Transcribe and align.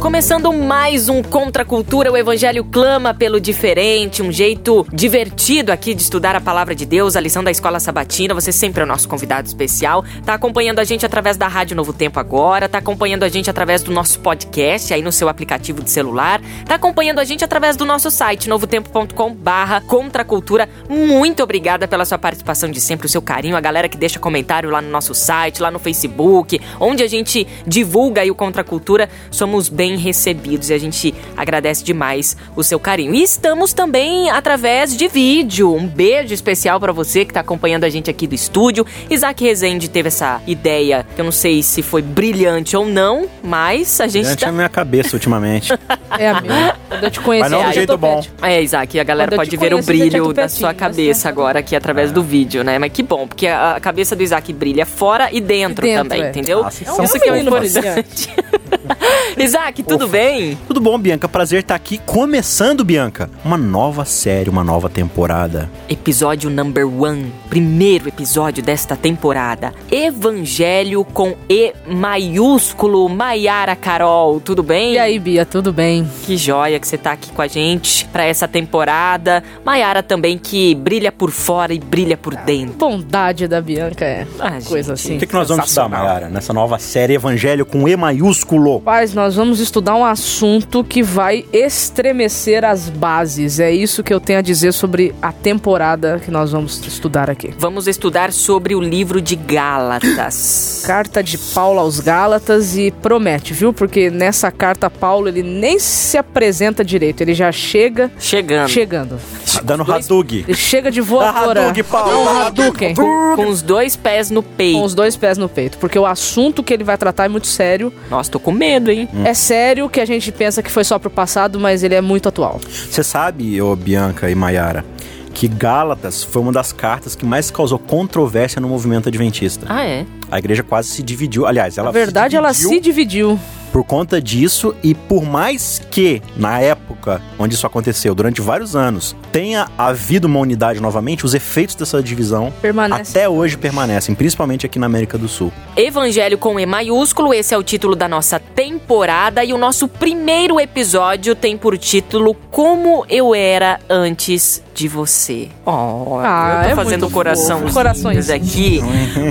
Começando 0.00 0.50
mais 0.50 1.10
um 1.10 1.22
Contra 1.22 1.62
a 1.62 1.66
Cultura, 1.66 2.10
o 2.10 2.16
Evangelho 2.16 2.64
clama 2.64 3.12
pelo 3.12 3.38
diferente, 3.38 4.22
um 4.22 4.32
jeito 4.32 4.86
divertido 4.90 5.70
aqui 5.70 5.92
de 5.92 6.00
estudar 6.00 6.34
a 6.34 6.40
palavra 6.40 6.74
de 6.74 6.86
Deus, 6.86 7.16
a 7.16 7.20
lição 7.20 7.44
da 7.44 7.50
Escola 7.50 7.78
Sabatina. 7.78 8.32
Você 8.32 8.50
sempre 8.50 8.80
é 8.80 8.84
o 8.84 8.86
nosso 8.86 9.06
convidado 9.06 9.46
especial. 9.46 10.02
Tá 10.24 10.32
acompanhando 10.32 10.78
a 10.78 10.84
gente 10.84 11.04
através 11.04 11.36
da 11.36 11.46
Rádio 11.46 11.76
Novo 11.76 11.92
Tempo 11.92 12.18
agora, 12.18 12.66
tá 12.66 12.78
acompanhando 12.78 13.24
a 13.24 13.28
gente 13.28 13.50
através 13.50 13.82
do 13.82 13.92
nosso 13.92 14.20
podcast 14.20 14.94
aí 14.94 15.02
no 15.02 15.12
seu 15.12 15.28
aplicativo 15.28 15.82
de 15.82 15.90
celular, 15.90 16.40
tá 16.64 16.76
acompanhando 16.76 17.18
a 17.18 17.24
gente 17.24 17.44
através 17.44 17.76
do 17.76 17.84
nosso 17.84 18.10
site 18.10 18.48
novotempo.com/barra 18.48 19.82
Contra 19.82 20.22
a 20.22 20.24
Cultura. 20.24 20.66
Muito 20.88 21.42
obrigada 21.42 21.86
pela 21.86 22.06
sua 22.06 22.16
participação 22.16 22.70
de 22.70 22.80
sempre, 22.80 23.06
o 23.06 23.10
seu 23.10 23.20
carinho, 23.20 23.54
a 23.54 23.60
galera 23.60 23.86
que 23.86 23.98
deixa 23.98 24.18
comentário 24.18 24.70
lá 24.70 24.80
no 24.80 24.88
nosso 24.88 25.14
site, 25.14 25.60
lá 25.60 25.70
no 25.70 25.78
Facebook, 25.78 26.58
onde 26.80 27.02
a 27.02 27.06
gente 27.06 27.46
divulga 27.66 28.22
aí 28.22 28.30
o 28.30 28.34
Contra 28.34 28.62
a 28.62 28.64
Cultura. 28.64 29.06
Somos 29.30 29.68
bem 29.68 29.89
bem 29.90 29.96
recebidos 29.96 30.70
e 30.70 30.74
a 30.74 30.78
gente 30.78 31.14
agradece 31.36 31.82
demais 31.82 32.36
o 32.54 32.62
seu 32.62 32.78
carinho. 32.78 33.14
E 33.14 33.22
estamos 33.22 33.72
também 33.72 34.30
através 34.30 34.96
de 34.96 35.08
vídeo. 35.08 35.74
Um 35.74 35.86
beijo 35.86 36.32
especial 36.32 36.78
para 36.78 36.92
você 36.92 37.24
que 37.24 37.30
está 37.30 37.40
acompanhando 37.40 37.84
a 37.84 37.88
gente 37.88 38.08
aqui 38.08 38.26
do 38.26 38.34
estúdio. 38.34 38.86
Isaac 39.08 39.42
Rezende 39.42 39.88
teve 39.88 40.08
essa 40.08 40.40
ideia, 40.46 41.06
que 41.14 41.20
eu 41.20 41.24
não 41.24 41.32
sei 41.32 41.62
se 41.62 41.82
foi 41.82 42.02
brilhante 42.02 42.76
ou 42.76 42.86
não, 42.86 43.28
mas 43.42 44.00
a 44.00 44.06
gente 44.06 44.22
Brilhante 44.22 44.40
tá... 44.40 44.46
na 44.46 44.52
minha 44.52 44.68
cabeça 44.68 45.16
ultimamente. 45.16 45.72
É 46.18 46.28
a 46.28 46.40
minha. 46.40 46.76
Quando 46.88 47.04
eu 47.04 47.10
te 47.10 47.20
conheci, 47.20 47.48
Mas 47.48 47.52
não 47.52 47.68
do 47.68 47.72
jeito 47.72 47.96
bom. 47.96 48.20
É, 48.42 48.60
Isaac, 48.60 48.98
a 48.98 49.04
galera 49.04 49.36
pode 49.36 49.56
ver 49.56 49.72
o 49.72 49.76
você 49.76 49.92
tinha 49.92 50.08
brilho 50.08 50.32
da 50.32 50.48
sua 50.48 50.70
né? 50.70 50.74
cabeça 50.74 51.28
agora 51.28 51.60
aqui 51.60 51.76
através 51.76 52.10
do 52.10 52.20
vídeo, 52.20 52.64
né? 52.64 52.80
Mas 52.80 52.92
que 52.92 53.02
bom, 53.02 53.28
porque 53.28 53.46
a 53.46 53.70
a 53.76 53.80
cabeça 53.80 54.16
do 54.16 54.22
Isaac 54.22 54.52
brilha 54.52 54.84
fora 54.84 55.28
e 55.32 55.40
dentro, 55.40 55.86
Dentro, 55.86 56.02
também, 56.02 56.22
é. 56.22 56.28
entendeu? 56.30 56.62
Vocês 56.64 56.88
É 56.88 56.92
um 56.92 57.04
Isso 57.04 57.18
que 57.18 57.28
é 57.28 57.32
o 57.32 57.36
importante. 57.36 58.30
Isaac, 59.38 59.82
tudo 59.82 60.04
Ufa. 60.04 60.12
bem? 60.12 60.58
Tudo 60.66 60.80
bom, 60.80 60.98
Bianca? 60.98 61.28
Prazer 61.28 61.60
estar 61.60 61.74
aqui. 61.74 61.98
Começando, 61.98 62.84
Bianca, 62.84 63.30
uma 63.44 63.56
nova 63.56 64.04
série, 64.04 64.50
uma 64.50 64.64
nova 64.64 64.88
temporada. 64.88 65.70
Episódio 65.88 66.50
number 66.50 66.86
one, 66.86 67.32
primeiro 67.48 68.08
episódio 68.08 68.62
desta 68.62 68.96
temporada. 68.96 69.72
Evangelho 69.90 71.04
com 71.04 71.34
E 71.48 71.72
maiúsculo, 71.86 73.08
Maiara 73.08 73.74
Carol, 73.76 74.40
tudo 74.40 74.62
bem? 74.62 74.94
E 74.94 74.98
aí, 74.98 75.18
Bia, 75.18 75.44
tudo 75.46 75.72
bem? 75.72 76.08
Que 76.26 76.36
joia 76.36 76.78
que 76.78 76.86
você 76.86 76.98
tá 76.98 77.12
aqui 77.12 77.30
com 77.32 77.42
a 77.42 77.46
gente 77.46 78.06
pra 78.06 78.24
essa 78.24 78.46
temporada. 78.48 79.42
Maiara 79.64 80.02
também 80.02 80.36
que 80.38 80.74
brilha 80.74 81.10
por 81.12 81.30
fora 81.30 81.72
e 81.72 81.78
brilha 81.78 82.16
por 82.16 82.34
dentro. 82.36 82.74
Bondade 82.74 83.46
da 83.48 83.60
Bianca 83.60 84.04
é 84.04 84.26
Ah, 84.38 84.58
coisa 84.64 84.94
gente. 84.96 85.06
assim. 85.06 85.16
O 85.16 85.18
que, 85.20 85.26
que 85.26 85.34
nós 85.34 85.48
vamos 85.48 85.66
estudar. 85.66 85.88
Mayara, 85.88 86.28
nessa 86.28 86.52
nova 86.52 86.78
série 86.78 87.14
Evangelho 87.14 87.64
com 87.66 87.88
E 87.88 87.96
maiúsculo? 87.96 88.79
Paz, 88.84 89.12
nós 89.14 89.36
vamos 89.36 89.60
estudar 89.60 89.94
um 89.94 90.04
assunto 90.04 90.82
que 90.82 91.02
vai 91.02 91.44
estremecer 91.52 92.64
as 92.64 92.88
bases. 92.88 93.60
É 93.60 93.70
isso 93.70 94.02
que 94.02 94.12
eu 94.12 94.18
tenho 94.18 94.38
a 94.38 94.42
dizer 94.42 94.72
sobre 94.72 95.14
a 95.20 95.30
temporada 95.32 96.18
que 96.18 96.30
nós 96.30 96.52
vamos 96.52 96.80
estudar 96.86 97.28
aqui. 97.28 97.52
Vamos 97.58 97.86
estudar 97.86 98.32
sobre 98.32 98.74
o 98.74 98.80
livro 98.80 99.20
de 99.20 99.36
Gálatas. 99.36 100.82
Carta 100.86 101.22
de 101.22 101.36
Paulo 101.36 101.78
aos 101.78 102.00
Gálatas 102.00 102.76
e 102.76 102.90
promete, 102.90 103.52
viu? 103.52 103.72
Porque 103.72 104.08
nessa 104.10 104.50
carta 104.50 104.88
Paulo 104.88 105.28
ele 105.28 105.42
nem 105.42 105.78
se 105.78 106.16
apresenta 106.16 106.82
direito, 106.84 107.20
ele 107.20 107.34
já 107.34 107.52
chega 107.52 108.10
Chegando. 108.18 108.68
chegando. 108.70 109.20
Dando 109.62 109.84
Dois- 109.84 110.06
Hadug. 110.06 110.44
Ele 110.48 110.56
chega 110.56 110.90
de 110.90 111.00
Ah, 111.00 111.02
voadora. 111.02 111.60
Hadouken, 111.68 111.84
Paulo. 111.84 112.12
É 112.12 112.16
um 112.16 112.28
Hadouken. 112.46 112.94
Com 112.94 113.46
os 113.48 113.60
dois 113.62 113.94
pés 113.94 114.30
no 114.30 114.42
Com 114.42 114.48
peito. 114.56 114.82
os 114.84 114.94
dois 114.94 115.16
pés 115.16 115.36
no 115.36 115.48
peito, 115.48 115.76
porque 115.78 115.98
o 115.98 116.06
assunto 116.06 116.62
que 116.62 116.72
ele 116.72 116.84
vai 116.84 116.96
tratar 116.96 117.26
é 117.26 117.28
muito 117.28 117.46
sério. 117.46 117.92
Nossa, 118.08 118.30
tô 118.30 118.38
com 118.40 118.50
medo, 118.52 118.69
hein? 118.70 119.08
É 119.24 119.34
sério 119.34 119.88
que 119.88 120.00
a 120.00 120.04
gente 120.04 120.30
pensa 120.30 120.62
que 120.62 120.70
foi 120.70 120.84
só 120.84 120.98
pro 120.98 121.10
passado, 121.10 121.58
mas 121.58 121.82
ele 121.82 121.94
é 121.94 122.00
muito 122.00 122.28
atual. 122.28 122.60
Você 122.90 123.02
sabe, 123.02 123.60
ô 123.60 123.74
Bianca 123.74 124.30
e 124.30 124.34
Mayara, 124.34 124.84
que 125.32 125.48
Gálatas 125.48 126.22
foi 126.22 126.42
uma 126.42 126.52
das 126.52 126.72
cartas 126.72 127.14
que 127.14 127.24
mais 127.24 127.50
causou 127.50 127.78
controvérsia 127.78 128.60
no 128.60 128.68
movimento 128.68 129.08
adventista. 129.08 129.66
Ah, 129.68 129.84
é? 129.84 130.04
A 130.30 130.38
igreja 130.38 130.62
quase 130.62 130.88
se 130.88 131.02
dividiu. 131.02 131.46
Aliás, 131.46 131.76
ela 131.78 131.86
Na 131.86 131.92
verdade, 131.92 132.32
se 132.32 132.36
ela 132.36 132.52
se 132.54 132.80
dividiu. 132.80 133.38
por 133.72 133.84
conta 133.84 134.20
disso 134.20 134.74
e 134.82 134.94
por 134.94 135.24
mais 135.24 135.80
que 135.90 136.20
na 136.36 136.60
época 136.60 137.22
onde 137.38 137.54
isso 137.54 137.66
aconteceu, 137.66 138.14
durante 138.14 138.40
vários 138.40 138.74
anos, 138.74 139.14
tenha 139.32 139.68
havido 139.78 140.26
uma 140.26 140.40
unidade 140.40 140.80
novamente, 140.80 141.24
os 141.24 141.34
efeitos 141.34 141.74
dessa 141.76 142.02
divisão 142.02 142.52
Permanece. 142.60 143.16
até 143.16 143.28
hoje 143.28 143.56
permanecem, 143.56 144.14
principalmente 144.14 144.66
aqui 144.66 144.78
na 144.78 144.86
América 144.86 145.16
do 145.16 145.28
Sul. 145.28 145.52
Evangelho 145.76 146.36
com 146.36 146.58
E 146.58 146.66
maiúsculo, 146.66 147.32
esse 147.32 147.54
é 147.54 147.58
o 147.58 147.62
título 147.62 147.94
da 147.94 148.08
nossa 148.08 148.38
temporada 148.40 149.44
e 149.44 149.52
o 149.52 149.58
nosso 149.58 149.86
primeiro 149.88 150.60
episódio 150.60 151.34
tem 151.34 151.56
por 151.56 151.78
título 151.78 152.34
Como 152.50 153.04
Eu 153.08 153.34
Era 153.34 153.78
Antes 153.88 154.62
de 154.74 154.88
Você. 154.88 155.48
Oh, 155.64 156.18
Ah, 156.22 156.62
eu 156.62 156.64
tô 156.64 156.70
é 156.70 156.84
fazendo 156.84 157.10
coração. 157.10 157.62
Corações. 157.70 158.30
aqui. 158.30 158.80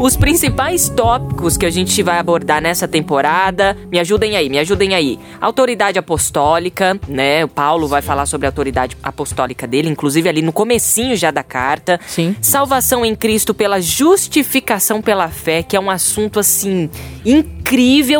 Os 0.01 0.15
principais 0.15 0.88
tópicos 0.89 1.57
que 1.57 1.65
a 1.65 1.69
gente 1.69 2.01
vai 2.01 2.17
abordar 2.17 2.61
nessa 2.61 2.87
temporada, 2.87 3.77
me 3.91 3.99
ajudem 3.99 4.35
aí, 4.35 4.49
me 4.49 4.57
ajudem 4.59 4.93
aí. 4.95 5.19
Autoridade 5.39 5.99
apostólica, 5.99 6.99
né? 7.07 7.45
O 7.45 7.47
Paulo 7.47 7.87
vai 7.87 8.01
falar 8.01 8.25
sobre 8.25 8.47
a 8.47 8.49
autoridade 8.49 8.97
apostólica 9.01 9.67
dele, 9.67 9.89
inclusive 9.89 10.27
ali 10.27 10.41
no 10.41 10.51
comecinho 10.51 11.15
já 11.15 11.31
da 11.31 11.43
carta. 11.43 11.99
Sim. 12.07 12.35
Salvação 12.41 13.05
em 13.05 13.15
Cristo 13.15 13.53
pela 13.53 13.79
justificação 13.79 15.01
pela 15.01 15.29
fé, 15.29 15.63
que 15.63 15.75
é 15.75 15.79
um 15.79 15.89
assunto 15.89 16.39
assim 16.39 16.89
incrível 17.25 17.58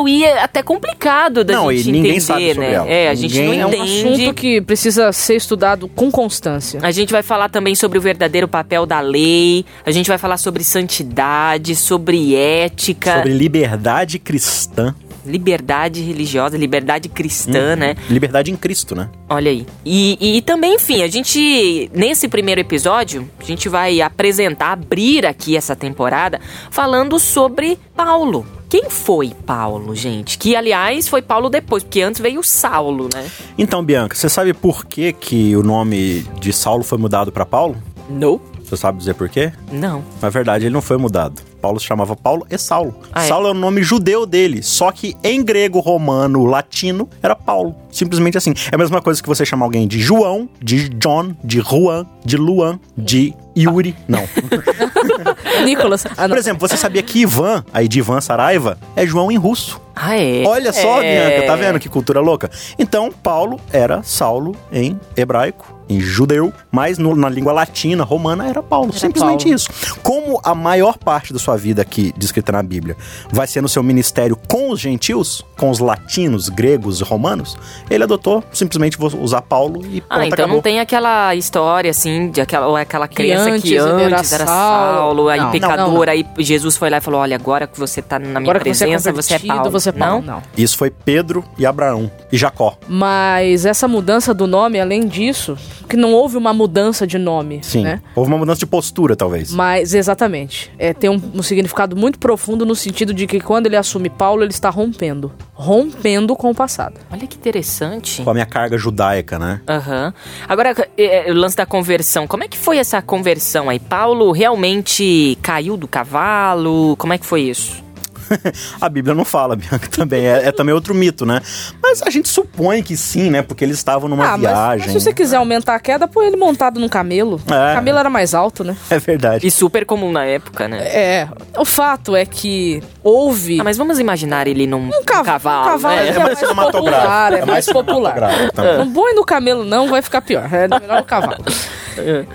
e 0.07 0.23
é 0.23 0.43
até 0.43 0.61
complicado 0.61 1.43
da 1.43 1.53
Não, 1.53 1.71
gente 1.71 1.89
e 1.89 1.91
ninguém 1.91 2.11
entender, 2.11 2.21
sabe 2.21 2.47
sobre 2.53 2.67
né? 2.67 2.73
ela. 2.73 2.87
É, 2.89 3.09
a 3.09 3.15
gente 3.15 3.39
Ninguém- 3.39 3.59
não 3.59 3.63
É 3.63 3.65
um 3.65 3.69
entende. 3.85 4.11
assunto 4.21 4.33
que 4.35 4.61
precisa 4.61 5.11
ser 5.11 5.35
estudado 5.35 5.87
com 5.87 6.11
constância. 6.11 6.79
A 6.83 6.91
gente 6.91 7.11
vai 7.11 7.23
falar 7.23 7.49
também 7.49 7.75
sobre 7.75 7.97
o 7.97 8.01
verdadeiro 8.01 8.47
papel 8.47 8.85
da 8.85 8.99
lei, 8.99 9.65
a 9.85 9.91
gente 9.91 10.07
vai 10.07 10.17
falar 10.17 10.37
sobre 10.37 10.63
santidade, 10.63 11.75
sobre 11.75 12.35
ética, 12.35 13.17
Sobre 13.17 13.33
liberdade 13.33 14.19
cristã, 14.19 14.93
liberdade 15.25 16.01
religiosa, 16.01 16.57
liberdade 16.57 17.09
cristã, 17.09 17.75
né? 17.75 17.95
liberdade 18.09 18.51
em 18.51 18.55
Cristo, 18.55 18.95
né? 18.95 19.09
Olha 19.29 19.51
aí. 19.51 19.65
E, 19.85 20.37
e 20.37 20.41
também, 20.41 20.75
enfim, 20.75 21.01
a 21.03 21.07
gente, 21.07 21.89
nesse 21.93 22.27
primeiro 22.27 22.61
episódio, 22.61 23.29
a 23.39 23.43
gente 23.43 23.67
vai 23.69 24.01
apresentar, 24.01 24.71
abrir 24.71 25.25
aqui 25.25 25.55
essa 25.55 25.75
temporada, 25.75 26.39
falando 26.71 27.19
sobre 27.19 27.77
Paulo. 27.95 28.45
Quem 28.69 28.87
foi 28.87 29.33
Paulo, 29.47 29.95
gente? 29.95 30.37
Que, 30.37 30.55
aliás, 30.55 31.07
foi 31.07 31.23
Paulo 31.23 31.49
depois, 31.49 31.83
porque 31.83 32.01
antes 32.01 32.21
veio 32.21 32.43
Saulo, 32.43 33.09
né? 33.11 33.27
Então, 33.57 33.83
Bianca, 33.83 34.15
você 34.15 34.29
sabe 34.29 34.53
por 34.53 34.85
que, 34.85 35.11
que 35.11 35.55
o 35.55 35.63
nome 35.63 36.21
de 36.39 36.53
Saulo 36.53 36.83
foi 36.83 36.99
mudado 36.99 37.31
para 37.31 37.47
Paulo? 37.47 37.75
Não. 38.07 38.39
Você 38.63 38.77
sabe 38.77 38.99
dizer 38.99 39.15
por 39.15 39.27
quê? 39.27 39.51
Não. 39.71 40.03
Na 40.21 40.29
verdade, 40.29 40.65
ele 40.65 40.73
não 40.73 40.83
foi 40.83 40.97
mudado. 40.97 41.41
Paulo 41.59 41.79
se 41.79 41.87
chamava 41.87 42.15
Paulo 42.15 42.45
e 42.47 42.57
Saulo. 42.59 42.95
Ah, 43.11 43.25
é? 43.25 43.27
Saulo 43.27 43.47
é 43.47 43.51
o 43.51 43.55
nome 43.55 43.81
judeu 43.81 44.25
dele, 44.27 44.61
só 44.61 44.91
que 44.91 45.15
em 45.23 45.43
grego, 45.43 45.79
romano, 45.79 46.45
latino, 46.45 47.09
era 47.21 47.35
Paulo. 47.35 47.75
Simplesmente 47.91 48.37
assim. 48.37 48.53
É 48.71 48.75
a 48.75 48.77
mesma 48.77 49.01
coisa 49.01 49.21
que 49.21 49.27
você 49.27 49.43
chamar 49.43 49.65
alguém 49.65 49.87
de 49.87 49.99
João, 49.99 50.47
de 50.61 50.87
John, 50.89 51.35
de 51.43 51.59
Juan, 51.59 52.05
de 52.23 52.37
Luan, 52.37 52.79
de 52.95 53.33
Yuri. 53.57 53.95
Não. 54.07 54.21
Nicolas. 55.63 56.05
Ah. 56.17 56.27
Por 56.27 56.37
exemplo, 56.37 56.67
você 56.67 56.77
sabia 56.77 57.01
que 57.03 57.19
Ivan, 57.21 57.63
aí 57.73 57.87
de 57.87 57.99
Ivan 57.99 58.21
Saraiva, 58.21 58.77
é 58.95 59.05
João 59.05 59.31
em 59.31 59.37
russo. 59.37 59.79
Ah, 59.95 60.17
é? 60.17 60.43
Olha 60.45 60.71
só, 60.71 61.01
É. 61.01 61.29
Bianca, 61.31 61.47
tá 61.47 61.55
vendo 61.57 61.79
que 61.79 61.89
cultura 61.89 62.21
louca? 62.21 62.49
Então, 62.77 63.11
Paulo 63.11 63.59
era 63.71 64.01
Saulo 64.01 64.55
em 64.71 64.97
hebraico, 65.17 65.77
em 65.89 65.99
judeu, 65.99 66.53
mas 66.71 66.97
no- 66.97 67.15
na 67.15 67.27
língua 67.27 67.51
latina, 67.51 68.03
romana, 68.05 68.47
era 68.47 68.63
Paulo. 68.63 68.93
Simplesmente 68.93 69.43
Paulo. 69.43 69.55
isso. 69.55 69.69
Como 70.01 70.39
a 70.41 70.55
maior 70.55 70.97
parte 70.97 71.33
da 71.33 71.39
sua 71.39 71.57
vida 71.57 71.81
aqui, 71.81 72.13
descrita 72.15 72.49
na 72.51 72.63
Bíblia, 72.63 72.95
vai 73.29 73.45
ser 73.45 73.59
no 73.59 73.67
seu 73.67 73.83
ministério 73.83 74.37
com 74.47 74.69
os 74.69 74.79
gentios, 74.79 75.43
com 75.57 75.69
os 75.69 75.79
latinos, 75.79 76.47
gregos 76.47 77.01
e 77.01 77.03
romanos, 77.03 77.57
ele 77.89 78.03
adotou 78.03 78.41
simplesmente 78.53 78.97
vou 78.97 79.11
usar 79.19 79.41
Paulo 79.41 79.81
e 79.85 80.01
Ah, 80.09 80.25
então 80.25 80.33
acabou. 80.35 80.55
não 80.55 80.61
tem 80.61 80.79
aquela 80.79 81.35
história 81.35 81.91
assim, 81.91 82.29
de 82.29 82.39
aquela, 82.39 82.67
ou 82.67 82.77
aquela 82.77 83.07
crença 83.07 83.49
antes 83.49 83.63
que 83.63 83.75
ele 83.75 84.03
era 84.03 84.17
antes 84.19 84.31
era 84.31 84.45
Saulo. 84.45 84.95
Saulo, 84.95 85.27
aí 85.29 85.38
Não, 85.43 85.51
pecador, 85.51 85.77
não, 85.77 85.93
não. 85.93 86.01
aí 86.03 86.25
Jesus 86.37 86.77
foi 86.77 86.89
lá 86.89 86.97
e 86.97 87.01
falou: 87.01 87.21
olha, 87.21 87.35
agora 87.35 87.67
que 87.67 87.79
você 87.79 88.01
tá 88.01 88.19
na 88.19 88.39
minha 88.39 88.39
Agora 88.39 88.59
você 88.59 88.83
é 88.83 88.87
presença, 88.87 89.11
você 89.11 89.33
é 89.33 89.37
convertido, 89.37 89.55
Paulo. 89.55 89.71
você 89.71 89.89
é 89.89 89.91
Paulo. 89.91 90.25
Não? 90.25 90.35
Não. 90.35 90.43
Isso 90.57 90.77
foi 90.77 90.89
Pedro 90.89 91.43
e 91.57 91.65
Abraão 91.65 92.11
e 92.31 92.37
Jacó. 92.37 92.77
Mas 92.87 93.65
essa 93.65 93.87
mudança 93.87 94.33
do 94.33 94.47
nome, 94.47 94.79
além 94.79 95.07
disso, 95.07 95.57
que 95.89 95.97
não 95.97 96.13
houve 96.13 96.37
uma 96.37 96.53
mudança 96.53 97.05
de 97.07 97.17
nome, 97.17 97.59
Sim. 97.63 97.83
né? 97.83 98.01
Houve 98.15 98.31
uma 98.31 98.37
mudança 98.37 98.59
de 98.59 98.67
postura, 98.67 99.15
talvez. 99.15 99.51
Mas, 99.51 99.93
exatamente. 99.93 100.71
É, 100.77 100.93
tem 100.93 101.09
um, 101.09 101.19
um 101.33 101.41
significado 101.41 101.95
muito 101.95 102.19
profundo 102.19 102.65
no 102.65 102.75
sentido 102.75 103.13
de 103.13 103.25
que 103.25 103.39
quando 103.39 103.65
ele 103.65 103.75
assume 103.75 104.09
Paulo, 104.09 104.43
ele 104.43 104.51
está 104.51 104.69
rompendo. 104.69 105.31
Rompendo 105.53 106.35
com 106.35 106.51
o 106.51 106.55
passado. 106.55 106.99
Olha 107.11 107.25
que 107.25 107.35
interessante. 107.35 108.21
Com 108.21 108.29
a 108.29 108.33
minha 108.33 108.45
carga 108.45 108.77
judaica, 108.77 109.39
né? 109.39 109.61
Aham. 109.67 110.13
Agora, 110.47 110.75
é, 110.97 111.29
é, 111.29 111.31
o 111.31 111.35
lance 111.35 111.55
da 111.55 111.65
conversão. 111.65 112.27
Como 112.27 112.43
é 112.43 112.47
que 112.47 112.57
foi 112.57 112.77
essa 112.77 113.01
conversão 113.01 113.69
aí? 113.69 113.79
Paulo 113.79 114.31
realmente 114.31 115.28
caiu 115.35 115.75
do 115.77 115.87
cavalo? 115.87 116.95
Como 116.97 117.13
é 117.13 117.17
que 117.17 117.25
foi 117.25 117.41
isso? 117.41 117.87
A 118.79 118.87
Bíblia 118.87 119.15
não 119.15 119.25
fala, 119.25 119.55
Bianca, 119.55 119.87
também. 119.89 120.25
É, 120.27 120.47
é 120.47 120.51
também 120.51 120.73
outro 120.73 120.93
mito, 120.93 121.25
né? 121.25 121.41
Mas 121.81 122.03
a 122.03 122.11
gente 122.11 122.29
supõe 122.29 122.83
que 122.83 122.95
sim, 122.95 123.29
né? 123.29 123.41
Porque 123.41 123.63
eles 123.63 123.77
estavam 123.77 124.07
numa 124.07 124.23
ah, 124.23 124.31
mas- 124.37 124.39
viagem. 124.41 124.79
Mas, 124.87 124.91
se 124.91 124.99
você 124.99 125.11
quiser 125.13 125.37
aumentar 125.37 125.73
a 125.73 125.79
queda, 125.79 126.07
põe 126.07 126.27
ele 126.27 126.35
montado 126.35 126.79
num 126.79 126.87
camelo. 126.87 127.41
É. 127.47 127.71
O 127.71 127.75
camelo 127.75 127.97
era 127.97 128.09
mais 128.09 128.35
alto, 128.35 128.63
né? 128.63 128.77
É 128.89 128.99
verdade. 128.99 129.47
E 129.47 129.49
super 129.49 129.83
comum 129.83 130.11
na 130.11 130.25
época, 130.25 130.67
né? 130.67 130.77
É. 130.87 131.27
O 131.57 131.65
fato 131.65 132.15
é 132.15 132.23
que 132.25 132.83
houve. 133.03 133.59
Ah, 133.61 133.63
mas 133.63 133.77
vamos 133.77 133.97
imaginar 133.99 134.47
ele 134.47 134.67
num 134.67 134.89
Um 134.89 135.03
cava- 135.03 135.23
cavalo, 135.25 135.61
um 135.67 135.71
cavalo 135.71 135.95
né? 135.95 136.09
é 136.09 136.19
mais 136.19 136.39
popular, 136.39 137.33
é 137.33 137.45
mais 137.45 137.65
popular. 137.65 138.13
cinematográfico 138.13 138.53
também. 138.53 138.77
Não 138.77 138.93
põe 138.93 139.15
no 139.15 139.25
camelo, 139.25 139.65
não, 139.65 139.87
vai 139.89 140.01
ficar 140.03 140.21
pior. 140.21 140.47
É 140.53 140.67
melhor 140.67 140.99
no 140.99 141.05
cavalo. 141.05 141.43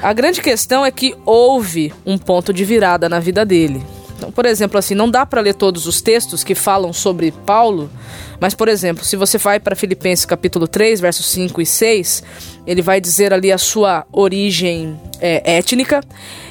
A 0.03 0.13
grande 0.13 0.41
questão 0.41 0.85
é 0.85 0.91
que 0.91 1.15
houve 1.25 1.93
um 2.05 2.19
ponto 2.19 2.53
de 2.53 2.65
virada 2.65 3.09
na 3.09 3.21
vida 3.21 3.45
dele. 3.45 3.83
Então, 4.17 4.31
por 4.31 4.47
exemplo, 4.47 4.79
assim, 4.79 4.95
não 4.95 5.11
dá 5.11 5.27
para 5.27 5.41
ler 5.41 5.55
todos 5.55 5.87
os 5.87 6.01
textos 6.01 6.45
que 6.45 6.55
falam 6.55 6.93
sobre 6.93 7.33
Paulo, 7.45 7.91
mas, 8.41 8.55
por 8.55 8.69
exemplo, 8.69 9.05
se 9.05 9.17
você 9.17 9.39
vai 9.39 9.59
para 9.59 9.75
Filipenses 9.75 10.25
capítulo 10.25 10.69
3, 10.69 11.01
versos 11.01 11.27
5 11.27 11.61
e 11.61 11.67
6, 11.67 12.23
ele 12.67 12.81
vai 12.81 13.01
dizer 13.01 13.33
ali 13.33 13.51
a 13.51 13.59
sua 13.59 14.07
origem 14.13 14.99
é, 15.21 15.57
étnica, 15.57 16.01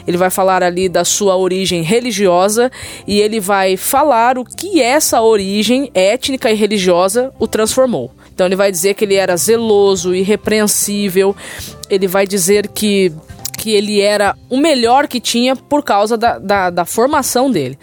ele 0.05 0.17
vai 0.17 0.29
falar 0.29 0.61
ali 0.61 0.89
da 0.89 1.05
sua 1.05 1.35
origem 1.35 1.81
religiosa 1.81 2.71
e 3.07 3.19
ele 3.19 3.39
vai 3.39 3.77
falar 3.77 4.37
o 4.37 4.45
que 4.45 4.81
essa 4.81 5.21
origem 5.21 5.89
étnica 5.93 6.51
e 6.51 6.55
religiosa 6.55 7.31
o 7.39 7.47
transformou. 7.47 8.11
Então 8.33 8.45
ele 8.47 8.55
vai 8.55 8.71
dizer 8.71 8.93
que 8.95 9.05
ele 9.05 9.15
era 9.15 9.35
zeloso, 9.37 10.13
irrepreensível, 10.15 11.35
ele 11.89 12.07
vai 12.07 12.25
dizer 12.25 12.67
que 12.67 13.11
que 13.55 13.71
ele 13.71 14.01
era 14.01 14.35
o 14.49 14.57
melhor 14.57 15.07
que 15.07 15.21
tinha 15.21 15.55
por 15.55 15.83
causa 15.83 16.17
da, 16.17 16.37
da, 16.37 16.69
da 16.69 16.83
formação 16.85 17.49
dele. 17.49 17.77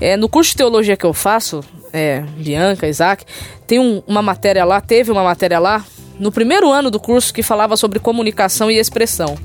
É, 0.00 0.16
no 0.16 0.28
curso 0.28 0.52
de 0.52 0.58
teologia 0.58 0.96
que 0.96 1.04
eu 1.04 1.12
faço, 1.12 1.60
é, 1.92 2.20
Bianca, 2.36 2.86
Isaac, 2.86 3.24
tem 3.66 3.80
um- 3.80 4.00
uma 4.06 4.22
matéria 4.22 4.64
lá, 4.64 4.80
teve 4.80 5.10
uma 5.10 5.24
matéria 5.24 5.58
lá, 5.58 5.84
no 6.20 6.30
primeiro 6.30 6.70
ano 6.70 6.88
do 6.88 7.00
curso 7.00 7.34
que 7.34 7.42
falava 7.42 7.76
sobre 7.76 7.98
comunicação 7.98 8.70
e 8.70 8.78
expressão. 8.78 9.36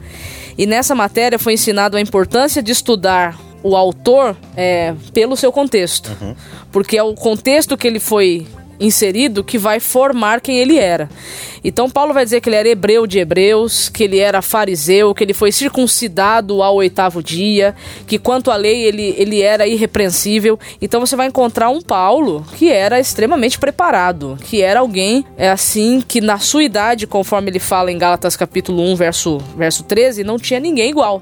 E 0.56 0.68
nessa 0.68 0.94
matéria 0.94 1.40
foi 1.40 1.54
ensinado 1.54 1.98
a 1.98 2.02
importância 2.02 2.62
de 2.62 2.72
estudar 2.72 3.40
o 3.64 3.76
autor 3.76 4.38
é, 4.56 4.94
pelo 5.12 5.36
seu 5.36 5.52
contexto. 5.52 6.12
Porque 6.72 6.98
é 6.98 7.04
o 7.04 7.16
contexto 7.16 7.76
que 7.76 7.88
ele 7.88 8.00
foi 8.00 8.46
inserido 8.80 9.44
que 9.44 9.58
vai 9.58 9.80
formar 9.80 10.42
quem 10.42 10.58
ele 10.60 10.78
era. 10.78 11.10
Então 11.64 11.90
Paulo 11.90 12.14
vai 12.14 12.24
dizer 12.24 12.42
que 12.42 12.50
ele 12.50 12.56
era 12.56 12.70
hebreu 12.70 13.06
de 13.06 13.20
hebreus, 13.20 13.90
que 13.90 14.04
ele 14.04 14.20
era 14.20 14.42
fariseu, 14.42 15.14
que 15.14 15.24
ele 15.24 15.34
foi 15.34 15.52
circuncidado 15.52 16.62
ao 16.64 16.76
oitavo 16.76 17.22
dia, 17.22 17.76
que 18.08 18.18
quanto 18.18 18.50
à 18.52 18.56
lei 18.56 18.84
ele, 18.84 19.14
ele 19.18 19.42
era 19.42 19.68
irrepreensível. 19.68 20.58
Então 20.82 21.00
você 21.00 21.16
vai 21.16 21.28
encontrar 21.28 21.70
um 21.70 21.82
Paulo 21.82 22.46
que 22.56 22.72
era 22.72 23.00
extremamente 23.00 23.60
preparado, 23.60 24.38
que 24.44 24.62
era 24.62 24.80
alguém 24.80 25.26
é 25.38 25.50
assim 25.50 26.02
que 26.06 26.22
na 26.22 26.40
sua 26.40 26.64
idade, 26.64 27.06
conforme 27.06 27.50
ele 27.50 27.60
fala 27.60 27.92
em 27.92 27.98
Gálatas 27.98 28.36
capítulo 28.36 28.82
1, 28.92 28.96
verso, 28.96 29.38
verso 29.58 29.84
13, 29.84 30.24
não 30.24 30.38
tinha 30.38 30.60
ninguém 30.60 30.90
igual, 30.90 31.22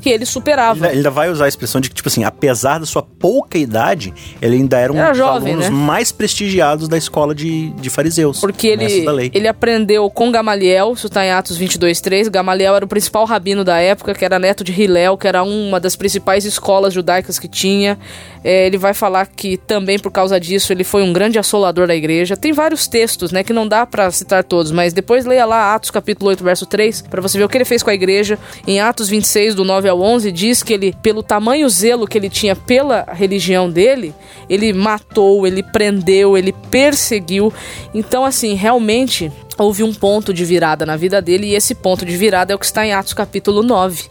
que 0.00 0.10
ele 0.10 0.26
superava. 0.26 0.86
Ele 0.88 0.98
ainda 0.98 1.10
vai 1.10 1.30
usar 1.30 1.44
a 1.44 1.48
expressão 1.48 1.80
de 1.80 1.88
que, 1.88 1.94
tipo 1.94 2.08
assim, 2.08 2.24
apesar 2.24 2.78
da 2.78 2.86
sua 2.86 3.02
pouca 3.02 3.58
idade, 3.58 4.12
ele 4.40 4.56
ainda 4.56 4.78
era 4.78 4.92
um 4.92 4.96
Era 4.96 5.10
dos 5.10 5.18
jovem, 5.18 5.52
alunos 5.52 5.70
né? 5.70 5.76
mais 5.76 6.10
prestigiados 6.12 6.79
da 6.88 6.96
escola 6.96 7.34
de, 7.34 7.70
de 7.70 7.90
fariseus. 7.90 8.40
Porque 8.40 8.68
ele, 8.68 9.04
ele 9.32 9.48
aprendeu 9.48 10.08
com 10.10 10.30
Gamaliel, 10.30 10.92
isso 10.92 11.06
está 11.06 11.24
em 11.24 11.30
Atos 11.30 11.56
22, 11.56 12.00
3. 12.00 12.28
Gamaliel 12.28 12.76
era 12.76 12.84
o 12.84 12.88
principal 12.88 13.24
rabino 13.24 13.64
da 13.64 13.78
época, 13.78 14.14
que 14.14 14.24
era 14.24 14.38
neto 14.38 14.64
de 14.64 14.72
Hilel, 14.72 15.16
que 15.16 15.26
era 15.26 15.42
uma 15.42 15.80
das 15.80 15.96
principais 15.96 16.44
escolas 16.44 16.92
judaicas 16.92 17.38
que 17.38 17.48
tinha. 17.48 17.98
É, 18.42 18.66
ele 18.66 18.78
vai 18.78 18.94
falar 18.94 19.26
que 19.26 19.56
também 19.56 19.98
por 19.98 20.10
causa 20.10 20.40
disso 20.40 20.72
ele 20.72 20.82
foi 20.82 21.02
um 21.02 21.12
grande 21.12 21.38
assolador 21.38 21.86
da 21.86 21.94
igreja. 21.94 22.36
Tem 22.36 22.52
vários 22.52 22.86
textos, 22.86 23.32
né, 23.32 23.44
que 23.44 23.52
não 23.52 23.68
dá 23.68 23.84
para 23.84 24.10
citar 24.10 24.42
todos, 24.44 24.72
mas 24.72 24.92
depois 24.92 25.26
leia 25.26 25.44
lá 25.44 25.74
Atos 25.74 25.90
capítulo 25.90 26.30
8, 26.30 26.42
verso 26.42 26.66
3, 26.66 27.02
para 27.02 27.20
você 27.20 27.36
ver 27.36 27.44
o 27.44 27.48
que 27.48 27.56
ele 27.56 27.64
fez 27.64 27.82
com 27.82 27.90
a 27.90 27.94
igreja. 27.94 28.38
Em 28.66 28.80
Atos 28.80 29.08
26, 29.08 29.54
do 29.54 29.64
9 29.64 29.88
ao 29.88 30.00
11, 30.00 30.32
diz 30.32 30.62
que 30.62 30.72
ele, 30.72 30.94
pelo 31.02 31.22
tamanho 31.22 31.68
zelo 31.68 32.06
que 32.06 32.16
ele 32.16 32.30
tinha 32.30 32.56
pela 32.56 33.06
religião 33.12 33.68
dele, 33.68 34.14
ele 34.48 34.72
matou, 34.72 35.46
ele 35.46 35.62
prendeu, 35.62 36.36
ele 36.36 36.52
perseguiu. 36.70 37.52
Então, 37.92 38.24
assim, 38.24 38.54
realmente 38.54 39.30
houve 39.58 39.82
um 39.82 39.92
ponto 39.92 40.32
de 40.32 40.44
virada 40.44 40.86
na 40.86 40.96
vida 40.96 41.20
dele 41.20 41.48
e 41.48 41.54
esse 41.54 41.74
ponto 41.74 42.04
de 42.04 42.16
virada 42.16 42.52
é 42.52 42.56
o 42.56 42.58
que 42.58 42.64
está 42.64 42.86
em 42.86 42.92
Atos 42.92 43.12
capítulo 43.12 43.62
9, 43.62 44.04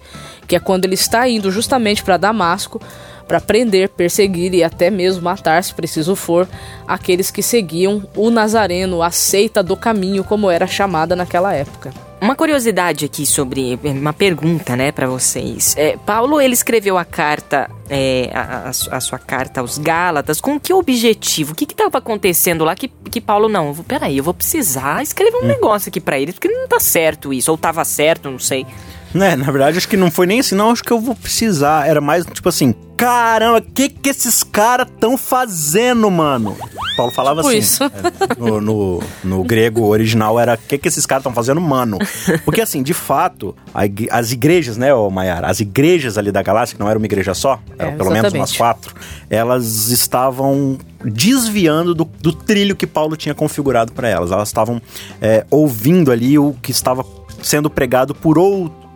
que 0.47 0.56
é 0.56 0.59
quando 0.59 0.85
ele 0.85 0.95
está 0.95 1.27
indo 1.27 1.51
justamente 1.51 2.03
para 2.03 2.17
Damasco 2.17 2.79
para 3.27 3.39
prender, 3.39 3.89
perseguir 3.89 4.56
e 4.56 4.63
até 4.63 4.89
mesmo 4.89 5.21
matar, 5.21 5.63
se 5.63 5.71
preciso 5.71 6.15
for, 6.15 6.50
aqueles 6.88 7.29
que 7.29 7.44
seguiam 7.44 8.03
o 8.15 8.31
Nazareno, 8.31 9.03
a 9.03 9.12
seita 9.12 9.62
do 9.62 9.77
caminho, 9.77 10.23
como 10.23 10.50
era 10.50 10.65
chamada 10.65 11.15
naquela 11.15 11.53
época. 11.53 12.08
Uma 12.21 12.36
curiosidade 12.36 13.06
aqui 13.06 13.25
sobre 13.25 13.80
uma 13.83 14.12
pergunta, 14.12 14.75
né, 14.75 14.92
para 14.92 15.07
vocês. 15.07 15.74
É, 15.77 15.95
Paulo 16.06 16.42
ele 16.42 16.54
escreveu 16.54 16.98
a 16.98 17.06
carta, 17.06 17.69
é, 17.89 18.30
a, 18.33 18.69
a 18.69 18.74
su- 18.74 18.89
a 18.94 19.00
sua 19.00 19.18
carta 19.18 19.62
aos 19.62 19.77
Gálatas, 19.77 20.42
com 20.42 20.60
que 20.60 20.74
objetivo? 20.74 21.54
O 21.54 21.56
que 21.56 21.63
estava 21.63 21.98
acontecendo 21.98 22.66
lá 22.66 22.75
que, 22.75 22.89
que 23.10 23.21
Paulo 23.21 23.48
não? 23.48 23.74
Peraí, 23.74 24.18
eu 24.18 24.24
vou 24.24 24.33
precisar 24.33 25.01
escrever 25.01 25.38
um 25.38 25.48
negócio 25.48 25.88
aqui 25.88 26.01
para 26.01 26.19
ele, 26.19 26.33
porque 26.33 26.50
não 26.50 26.68
tá 26.68 26.80
certo 26.80 27.31
isso, 27.33 27.51
ou 27.51 27.57
tava 27.57 27.86
certo, 27.86 28.30
não 28.30 28.39
sei. 28.39 28.65
Né, 29.13 29.35
na 29.35 29.50
verdade, 29.51 29.77
acho 29.77 29.88
que 29.88 29.97
não 29.97 30.11
foi 30.11 30.27
nem 30.27 30.39
assim, 30.39 30.56
não, 30.56 30.69
acho 30.71 30.83
que 30.83 30.91
eu 30.91 31.00
vou 31.00 31.15
precisar. 31.15 31.88
Era 31.88 32.00
mais 32.00 32.25
tipo 32.25 32.47
assim, 32.47 32.75
caramba, 32.95 33.57
o 33.57 33.61
que 33.61 33.89
que 33.89 34.09
esses 34.09 34.44
caras 34.44 34.88
tão 35.00 35.17
fazendo, 35.17 36.10
mano? 36.12 36.55
Paulo 36.95 37.12
falava 37.12 37.41
Tipo 37.41 37.50
assim. 37.50 37.60
isso. 37.60 37.84
é, 37.86 37.89
No, 38.38 38.60
no, 38.62 39.03
no 39.24 39.43
grego 39.43 39.86
original 39.86 40.39
era, 40.39 40.53
o 40.53 40.57
que 40.57 40.77
que 40.77 40.88
esses 40.88 41.05
caras 41.05 41.22
estão 41.22 41.34
fazendo, 41.34 41.60
mano? 41.62 41.98
Porque 42.45 42.62
assim, 42.62 42.84
de 42.84 42.93
fato, 42.93 43.55
a 43.74 43.84
as 44.12 44.31
igrejas, 44.31 44.77
né, 44.77 44.93
ô 44.93 45.10
Maiara, 45.10 45.48
as 45.48 45.60
igrejas 45.60 46.17
ali 46.17 46.31
da 46.31 46.41
galáxia, 46.43 46.75
que 46.75 46.81
não 46.84 46.89
era 46.89 47.00
uma 47.00 47.05
igreja 47.05 47.34
só, 47.34 47.60
eram 47.79 47.91
É, 47.93 47.95
pelo 47.95 48.12
menos 48.12 48.34
umas 48.34 48.55
quatro, 48.55 48.93
elas 49.29 49.89
estavam 49.89 50.77
desviando 51.03 51.95
do, 51.95 52.03
do 52.03 52.34
trilho 52.34 52.75
que 52.75 52.86
Paulo 52.86 53.15
tinha 53.15 53.34
configurado 53.34 53.91
para 53.93 54.07
elas. 54.07 54.31
Elas 54.31 54.50
estavam 54.50 54.81
é, 55.22 55.45
ouvindo 55.50 56.12
ali 56.12 56.38
o 56.38 56.53
que 56.62 56.72
estava 56.72 57.05
sendo 57.41 57.69
pregado 57.69 58.13
por 58.13 58.38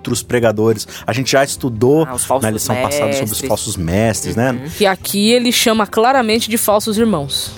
outros 0.04 0.22
pregadores. 0.22 0.86
A 1.08 1.14
gente 1.14 1.32
já 1.32 1.44
estudou 1.44 2.04
Ah, 2.04 2.40
na 2.42 2.50
lição 2.50 2.76
passada 2.76 3.14
sobre 3.14 3.24
os 3.24 3.30
mestres. 3.32 3.42
Uhum. 3.42 3.48
falsos 3.48 3.78
mestres, 3.78 4.36
né? 4.36 4.72
Que 4.78 4.86
aqui 4.86 5.32
ele 5.32 5.52
chama 5.52 5.88
claramente 5.88 6.50
de 6.50 6.58
falsos 6.58 6.98
irmãos. 6.98 7.52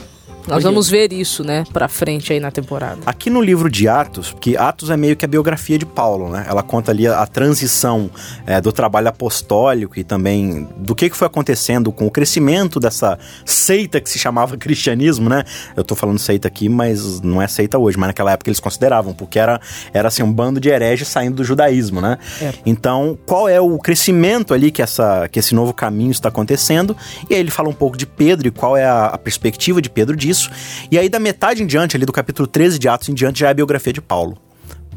Nós 0.47 0.63
vamos 0.63 0.89
ver 0.89 1.11
isso, 1.11 1.43
né, 1.43 1.63
pra 1.71 1.87
frente 1.87 2.31
aí 2.33 2.39
na 2.39 2.51
temporada. 2.51 2.99
Aqui 3.05 3.29
no 3.29 3.41
livro 3.41 3.69
de 3.69 3.87
Atos, 3.87 4.35
que 4.39 4.55
Atos 4.55 4.89
é 4.89 4.97
meio 4.97 5.15
que 5.15 5.25
a 5.25 5.27
biografia 5.27 5.77
de 5.77 5.85
Paulo, 5.85 6.29
né? 6.29 6.45
Ela 6.47 6.61
conta 6.61 6.91
ali 6.91 7.07
a, 7.07 7.21
a 7.21 7.27
transição 7.27 8.09
é, 8.45 8.61
do 8.61 8.71
trabalho 8.71 9.07
apostólico 9.07 9.99
e 9.99 10.03
também 10.03 10.67
do 10.77 10.93
que, 10.93 11.09
que 11.09 11.17
foi 11.17 11.27
acontecendo 11.27 11.91
com 11.91 12.05
o 12.05 12.11
crescimento 12.11 12.79
dessa 12.79 13.17
seita 13.45 13.99
que 13.99 14.09
se 14.09 14.19
chamava 14.19 14.57
cristianismo, 14.57 15.29
né? 15.29 15.43
Eu 15.75 15.83
tô 15.83 15.95
falando 15.95 16.19
seita 16.19 16.47
aqui, 16.47 16.69
mas 16.69 17.21
não 17.21 17.41
é 17.41 17.47
seita 17.47 17.77
hoje, 17.77 17.97
mas 17.97 18.07
naquela 18.07 18.31
época 18.31 18.49
eles 18.49 18.59
consideravam, 18.59 19.13
porque 19.13 19.39
era, 19.39 19.59
era 19.93 20.07
assim, 20.07 20.23
um 20.23 20.31
bando 20.31 20.59
de 20.59 20.69
hereges 20.69 21.07
saindo 21.07 21.37
do 21.37 21.43
judaísmo, 21.43 22.01
né? 22.01 22.17
É. 22.41 22.53
Então, 22.65 23.17
qual 23.25 23.49
é 23.49 23.59
o 23.59 23.77
crescimento 23.79 24.53
ali 24.53 24.71
que, 24.71 24.81
essa, 24.81 25.27
que 25.27 25.39
esse 25.39 25.55
novo 25.55 25.73
caminho 25.73 26.11
está 26.11 26.29
acontecendo? 26.29 26.95
E 27.29 27.33
aí 27.33 27.39
ele 27.39 27.51
fala 27.51 27.69
um 27.69 27.73
pouco 27.73 27.97
de 27.97 28.05
Pedro 28.05 28.47
e 28.47 28.51
qual 28.51 28.77
é 28.77 28.85
a, 28.85 29.07
a 29.07 29.17
perspectiva 29.17 29.81
de 29.81 29.89
Pedro 29.89 30.15
disso. 30.15 30.34
Isso. 30.35 30.49
E 30.91 30.97
aí, 30.97 31.09
da 31.09 31.19
metade 31.19 31.63
em 31.63 31.65
diante, 31.65 31.95
ali 31.95 32.05
do 32.05 32.11
capítulo 32.11 32.47
13 32.47 32.77
de 32.77 32.87
Atos 32.87 33.09
em 33.09 33.13
diante, 33.13 33.39
já 33.39 33.47
é 33.47 33.51
a 33.51 33.53
biografia 33.53 33.93
de 33.93 34.01
Paulo. 34.01 34.37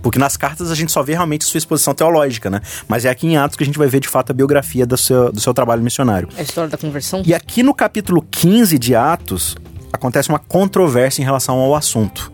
Porque 0.03 0.19
nas 0.19 0.37
cartas 0.37 0.71
a 0.71 0.75
gente 0.75 0.93
só 0.93 1.03
vê 1.03 1.13
realmente 1.13 1.45
sua 1.45 1.59
exposição 1.59 1.93
teológica, 1.93 2.49
né? 2.49 2.61
Mas 2.87 3.05
é 3.05 3.11
aqui 3.11 3.27
em 3.27 3.37
Atos 3.37 3.57
que 3.57 3.65
a 3.65 3.67
gente 3.67 3.79
vai 3.79 3.89
ver 3.89 4.01
de 4.01 4.09
fato 4.09 4.31
a 4.31 4.35
biografia 4.35 4.87
do 4.87 4.97
seu, 4.97 5.33
do 5.33 5.41
seu 5.41 5.53
trabalho 5.53 5.83
missionário. 5.83 6.29
A 6.37 6.43
história 6.43 6.71
da 6.71 6.79
conversão. 6.79 7.23
E 7.27 7.35
aqui 7.35 7.63
no 7.63 7.75
capítulo 7.75 8.25
15 8.31 8.79
de 8.79 8.95
Atos, 8.95 9.57
acontece 9.93 10.29
uma 10.29 10.39
controvérsia 10.39 11.21
em 11.23 11.25
relação 11.25 11.59
ao 11.59 11.75
assunto. 11.75 12.33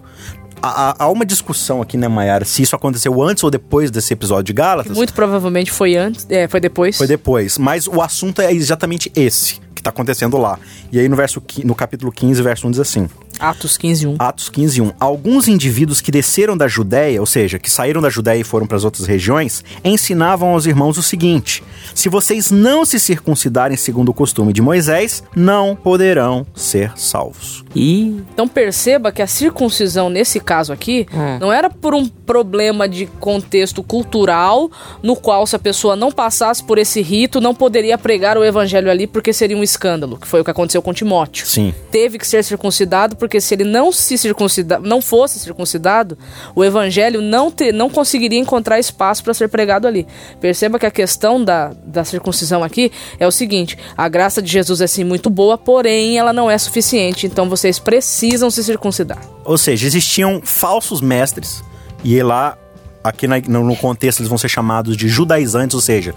Há, 0.62 1.04
há 1.04 1.08
uma 1.10 1.26
discussão 1.26 1.82
aqui, 1.82 1.96
né, 1.96 2.08
Mayara, 2.08 2.44
se 2.44 2.62
isso 2.62 2.74
aconteceu 2.74 3.22
antes 3.22 3.44
ou 3.44 3.50
depois 3.50 3.90
desse 3.90 4.14
episódio 4.14 4.44
de 4.44 4.52
Gálatas. 4.54 4.96
Muito 4.96 5.12
provavelmente 5.12 5.70
foi 5.70 5.94
antes, 5.94 6.26
é, 6.30 6.48
foi 6.48 6.60
depois. 6.60 6.96
Foi 6.96 7.06
depois, 7.06 7.58
mas 7.58 7.86
o 7.86 8.00
assunto 8.00 8.40
é 8.40 8.52
exatamente 8.52 9.12
esse 9.14 9.60
está 9.84 9.90
acontecendo 9.90 10.38
lá. 10.38 10.58
E 10.90 10.98
aí 10.98 11.08
no 11.08 11.16
verso 11.16 11.42
no 11.64 11.74
capítulo 11.74 12.10
15, 12.10 12.42
verso 12.42 12.66
1 12.66 12.70
diz 12.72 12.80
assim: 12.80 13.08
Atos 13.38 13.76
15, 13.76 14.06
1. 14.06 14.16
Atos 14.18 14.48
15, 14.48 14.80
1. 14.82 14.92
Alguns 14.98 15.48
indivíduos 15.48 16.00
que 16.00 16.10
desceram 16.10 16.56
da 16.56 16.68
Judéia, 16.68 17.20
ou 17.20 17.26
seja, 17.26 17.58
que 17.58 17.70
saíram 17.70 18.00
da 18.00 18.10
Judéia 18.10 18.40
e 18.40 18.44
foram 18.44 18.66
para 18.66 18.76
as 18.76 18.84
outras 18.84 19.06
regiões, 19.06 19.64
ensinavam 19.84 20.50
aos 20.50 20.66
irmãos 20.66 20.98
o 20.98 21.02
seguinte: 21.02 21.62
se 21.94 22.08
vocês 22.08 22.50
não 22.50 22.84
se 22.84 22.98
circuncidarem 22.98 23.76
segundo 23.76 24.10
o 24.10 24.14
costume 24.14 24.52
de 24.52 24.62
Moisés, 24.62 25.22
não 25.34 25.74
poderão 25.76 26.46
ser 26.54 26.92
salvos. 26.96 27.64
E 27.74 28.22
Então 28.32 28.46
perceba 28.46 29.10
que 29.12 29.20
a 29.22 29.26
circuncisão 29.26 30.08
nesse 30.08 30.38
caso 30.40 30.72
aqui 30.72 31.06
Hum. 31.12 31.38
não 31.40 31.52
era 31.52 31.68
por 31.68 31.94
um 31.94 32.06
problema 32.06 32.88
de 32.88 33.06
contexto 33.06 33.82
cultural, 33.82 34.70
no 35.02 35.16
qual 35.16 35.46
se 35.46 35.56
a 35.56 35.58
pessoa 35.58 35.94
não 35.96 36.10
passasse 36.10 36.62
por 36.62 36.78
esse 36.78 37.02
rito, 37.02 37.40
não 37.40 37.54
poderia 37.54 37.98
pregar 37.98 38.38
o 38.38 38.44
evangelho 38.44 38.90
ali 38.90 39.06
porque 39.06 39.32
seria 39.32 39.56
um 39.56 39.62
escândalo, 39.62 40.16
que 40.16 40.26
foi 40.26 40.40
o 40.40 40.44
que 40.44 40.50
aconteceu 40.50 40.80
com 40.82 40.92
Timóteo. 40.92 41.46
Sim. 41.46 41.74
Teve 41.90 42.18
que 42.18 42.26
ser 42.26 42.42
circuncidado 42.44 43.16
porque 43.24 43.40
se 43.40 43.54
ele 43.54 43.64
não 43.64 43.90
se 43.90 44.18
circuncida, 44.18 44.78
não 44.78 45.00
fosse 45.00 45.38
circuncidado, 45.38 46.18
o 46.54 46.62
evangelho 46.62 47.22
não 47.22 47.50
te, 47.50 47.72
não 47.72 47.88
conseguiria 47.88 48.38
encontrar 48.38 48.78
espaço 48.78 49.24
para 49.24 49.32
ser 49.32 49.48
pregado 49.48 49.88
ali. 49.88 50.06
Perceba 50.42 50.78
que 50.78 50.84
a 50.84 50.90
questão 50.90 51.42
da, 51.42 51.72
da 51.86 52.04
circuncisão 52.04 52.62
aqui 52.62 52.92
é 53.18 53.26
o 53.26 53.30
seguinte: 53.30 53.78
a 53.96 54.10
graça 54.10 54.42
de 54.42 54.52
Jesus 54.52 54.82
é 54.82 54.86
sim 54.86 55.04
muito 55.04 55.30
boa, 55.30 55.56
porém 55.56 56.18
ela 56.18 56.34
não 56.34 56.50
é 56.50 56.58
suficiente, 56.58 57.26
então 57.26 57.48
vocês 57.48 57.78
precisam 57.78 58.50
se 58.50 58.62
circuncidar. 58.62 59.22
Ou 59.42 59.56
seja, 59.56 59.86
existiam 59.86 60.42
falsos 60.44 61.00
mestres, 61.00 61.64
e 62.04 62.22
lá, 62.22 62.58
aqui 63.04 63.28
na- 63.28 63.38
no 63.40 63.76
contexto, 63.76 64.20
eles 64.20 64.28
vão 64.28 64.38
ser 64.38 64.48
chamados 64.48 64.96
de 64.96 65.06
judaizantes, 65.08 65.74
ou 65.74 65.80
seja, 65.80 66.14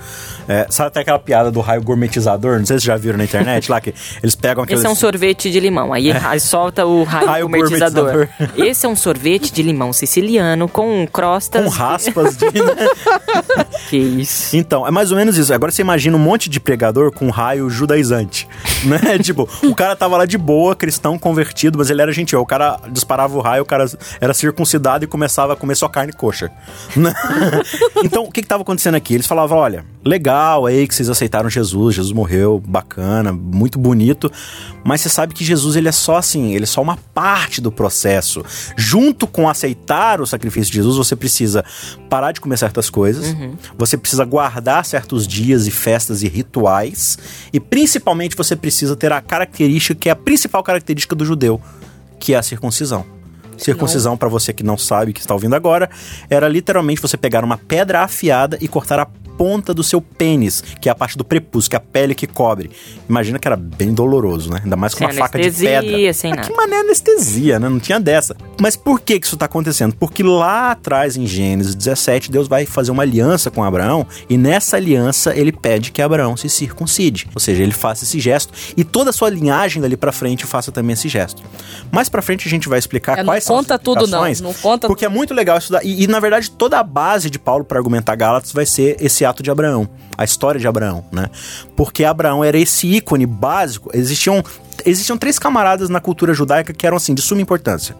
é, 0.48 0.66
sabe 0.70 0.88
até 0.88 1.02
aquela 1.02 1.20
piada 1.20 1.52
do 1.52 1.60
raio 1.60 1.84
gourmetizador? 1.84 2.58
Não 2.60 2.66
sei 2.66 2.80
se 2.80 2.84
vocês 2.84 2.84
já 2.84 2.96
viram 2.98 3.18
na 3.18 3.26
internet 3.26 3.70
lá, 3.70 3.82
que 3.82 3.94
eles 4.24 4.36
pegam 4.36 4.64
aqueles. 4.64 4.80
esse 4.80 4.88
é 4.88 4.90
um 4.90 4.96
sorvete 4.96 5.52
de 5.52 5.60
limão. 5.60 5.92
Aí, 5.94 6.10
aí 6.26 6.40
solta 6.40 6.86
o 6.86 7.04
raio, 7.04 7.28
Raio 7.28 7.50
gourmetizador. 7.50 8.04
gourmetizador. 8.12 8.66
Esse 8.66 8.86
é 8.86 8.90
um 8.90 8.96
sorvete 8.96 9.52
de 9.52 9.62
limão 9.62 9.92
siciliano 9.92 10.68
com 10.70 11.06
crostas. 11.12 11.64
Com 11.64 11.70
raspas 11.70 12.38
de. 12.38 12.46
Que 13.90 13.98
isso. 13.98 14.56
Então, 14.56 14.86
é 14.86 14.92
mais 14.92 15.12
ou 15.12 15.18
menos 15.18 15.38
isso. 15.38 15.54
Agora 15.54 15.72
você 15.72 15.82
imagina 15.82 16.16
um 16.16 16.20
monte 16.20 16.50
de 16.50 16.60
pregador 16.60 17.12
com 17.12 17.30
raio 17.30 17.70
judaizante, 17.70 18.48
né? 18.84 19.18
tipo, 19.20 19.48
o 19.64 19.74
cara 19.76 19.96
tava 19.96 20.18
lá 20.18 20.26
de 20.26 20.38
boa, 20.38 20.76
cristão 20.76 21.18
convertido, 21.18 21.78
mas 21.78 21.90
ele 21.90 22.02
era 22.02 22.12
gentil. 22.12 22.40
O 22.40 22.46
cara 22.46 22.80
disparava 22.90 23.36
o 23.38 23.42
raio, 23.42 23.64
o 23.64 23.66
cara 23.66 23.86
era 24.20 24.34
circuncidado 24.34 25.06
e 25.06 25.08
começava 25.08 25.54
a 25.54 25.56
comer 25.56 25.76
só 25.76 25.88
carne 25.88 26.12
coxa. 26.14 26.52
Né? 26.96 27.14
então, 28.04 28.24
o 28.24 28.32
que 28.32 28.42
que 28.42 28.48
tava 28.48 28.64
acontecendo 28.64 28.96
aqui? 28.96 29.14
Eles 29.14 29.28
falavam, 29.28 29.58
olha, 29.58 29.86
legal 30.04 30.66
aí 30.66 30.88
que 30.88 30.96
vocês 30.96 31.10
aceitaram 31.10 31.50
Jesus, 31.50 31.96
Jesus 31.96 32.14
morreu, 32.14 32.62
bacana, 32.66 33.32
muito 33.32 33.78
bonito, 33.78 34.32
mas 34.84 35.02
você 35.02 35.10
sabe 35.10 35.34
que 35.34 35.44
Jesus, 35.44 35.76
ele 35.76 35.88
é 35.88 35.92
só 35.92 36.18
assim, 36.18 36.54
ele 36.54 36.64
é 36.64 36.68
só 36.68 36.82
uma 36.82 36.98
parte 37.14 37.60
do 37.60 37.72
processo. 37.72 38.44
Junto 38.76 39.28
com 39.28 39.50
aceitar 39.50 40.22
o 40.22 40.28
sacrifício 40.28 40.72
de 40.72 40.78
Jesus, 40.78 40.98
você 40.98 41.16
precisa 41.16 41.64
parar 42.10 42.32
de 42.32 42.42
comer 42.42 42.58
certas 42.58 42.90
coisas, 42.90 43.36
você 43.78 43.98
precisa 43.98 44.24
guardar 44.24 44.86
certos 44.86 45.28
dias 45.28 45.68
e 45.68 45.72
festas 45.72 46.24
e 46.24 46.28
rituais, 46.28 47.18
e 47.52 47.60
principalmente 47.60 48.36
você 48.36 48.56
precisa 48.56 48.96
ter 48.96 49.12
a 49.12 49.22
característica 49.22 49.96
que 49.96 50.10
é 50.10 50.12
a 50.12 50.16
principal 50.16 50.64
característica 50.64 51.16
do 51.16 51.26
judeu, 51.26 51.62
que 52.20 52.34
é 52.34 52.38
a 52.38 52.44
circuncisão. 52.44 53.17
Circuncisão, 53.58 54.16
para 54.16 54.30
você 54.30 54.54
que 54.54 54.64
não 54.64 54.78
sabe, 54.78 55.14
que 55.14 55.20
está 55.20 55.34
ouvindo 55.34 55.56
agora, 55.56 55.90
era 56.30 56.48
literalmente 56.48 57.02
você 57.02 57.18
pegar 57.18 57.44
uma 57.44 57.58
pedra 57.58 58.02
afiada 58.02 58.58
e 58.62 58.68
cortar 58.68 59.00
a 59.00 59.08
ponta 59.38 59.74
do 59.74 59.84
seu 59.84 60.02
pênis, 60.02 60.64
que 60.82 60.90
é 60.90 60.92
a 60.92 60.96
parte 60.96 61.18
do 61.18 61.24
prepúcio, 61.24 61.70
que 61.70 61.76
é 61.76 61.78
a 61.78 61.82
pele 61.82 62.16
que 62.16 62.26
cobre. 62.28 62.72
Imagina 63.08 63.38
que 63.40 63.48
era 63.48 63.56
bem 63.56 63.94
doloroso, 63.94 64.52
né? 64.52 64.62
Ainda 64.64 64.76
mais 64.76 64.94
com 64.94 65.00
Sem 65.00 65.08
uma 65.08 65.14
faca 65.14 65.40
de 65.40 65.52
pedra. 65.52 66.14
sem 66.14 66.32
Ah, 66.32 66.36
nada. 66.38 66.48
que 66.48 66.54
mané 66.56 66.78
anestesia, 66.78 67.60
né? 67.60 67.70
Não 67.70 67.80
tinha 67.80 68.00
dessa. 68.00 68.36
Mas 68.60 68.76
por 68.76 69.00
que 69.00 69.20
que 69.20 69.28
isso 69.28 69.38
tá 69.38 69.46
acontecendo? 69.46 69.96
Porque 69.96 70.24
lá 70.24 70.72
atrás, 70.72 71.16
em 71.16 71.26
Gênesis 71.28 71.76
17, 71.76 72.32
Deus 72.32 72.48
vai 72.48 72.66
fazer 72.66 72.92
uma 72.92 73.04
aliança 73.04 73.52
com 73.52 73.64
Abraão, 73.64 74.06
e 74.30 74.38
nessa 74.38 74.78
aliança 74.78 75.36
ele 75.36 75.52
pede 75.52 75.92
que 75.92 76.02
Abraão 76.02 76.36
se 76.36 76.50
circuncide. 76.50 77.28
Ou 77.34 77.40
seja, 77.40 77.62
ele 77.64 77.72
faça 77.74 78.04
esse 78.04 78.20
gesto, 78.20 78.52
e 78.76 78.84
toda 78.84 79.12
a 79.12 79.14
sua 79.14 79.30
linhagem 79.30 79.82
dali 79.82 79.96
pra 79.96 80.12
frente 80.12 80.46
faça 80.46 80.72
também 80.72 80.94
esse 80.94 81.08
gesto. 81.08 81.44
Mais 81.92 82.10
pra 82.10 82.22
frente 82.22 82.48
a 82.48 82.50
gente 82.50 82.68
vai 82.68 82.80
explicar 82.80 83.14
É, 83.20 83.24
não 83.24 83.26
quais 83.26 83.44
são 83.44 83.56
conta 83.58 83.76
as 83.76 83.82
tudo, 83.82 84.08
não. 84.08 84.28
Não 84.42 84.54
conta 84.54 84.88
Porque 84.88 85.06
é 85.06 85.10
muito 85.10 85.34
legal 85.34 85.58
estudar. 85.58 85.84
E, 85.84 86.04
e, 86.04 86.08
na 86.08 86.20
verdade, 86.20 86.50
toda 86.52 86.80
a 86.80 86.84
base 86.84 87.30
de 87.30 87.38
Paulo 87.40 87.64
para 87.64 87.78
argumentar 87.78 88.16
Gálatas 88.16 88.52
vai 88.52 88.66
ser 88.66 88.98
esse 89.00 89.24
ato 89.28 89.44
de 89.44 89.52
Abraão, 89.52 89.88
a 90.18 90.24
história 90.24 90.60
de 90.60 90.68
Abraão, 90.68 91.06
né? 91.12 91.30
Porque 91.76 92.04
Abraão 92.04 92.44
era 92.44 92.58
esse 92.58 92.88
ícone 92.88 93.26
básico. 93.26 93.92
Existiam, 93.94 94.44
existiam 94.86 95.18
três 95.18 95.38
camaradas 95.38 95.90
na 95.90 96.00
cultura 96.00 96.34
judaica 96.34 96.74
que 96.74 96.88
eram 96.88 96.98
assim 96.98 97.14
de 97.14 97.22
suma 97.22 97.42
importância. 97.42 97.96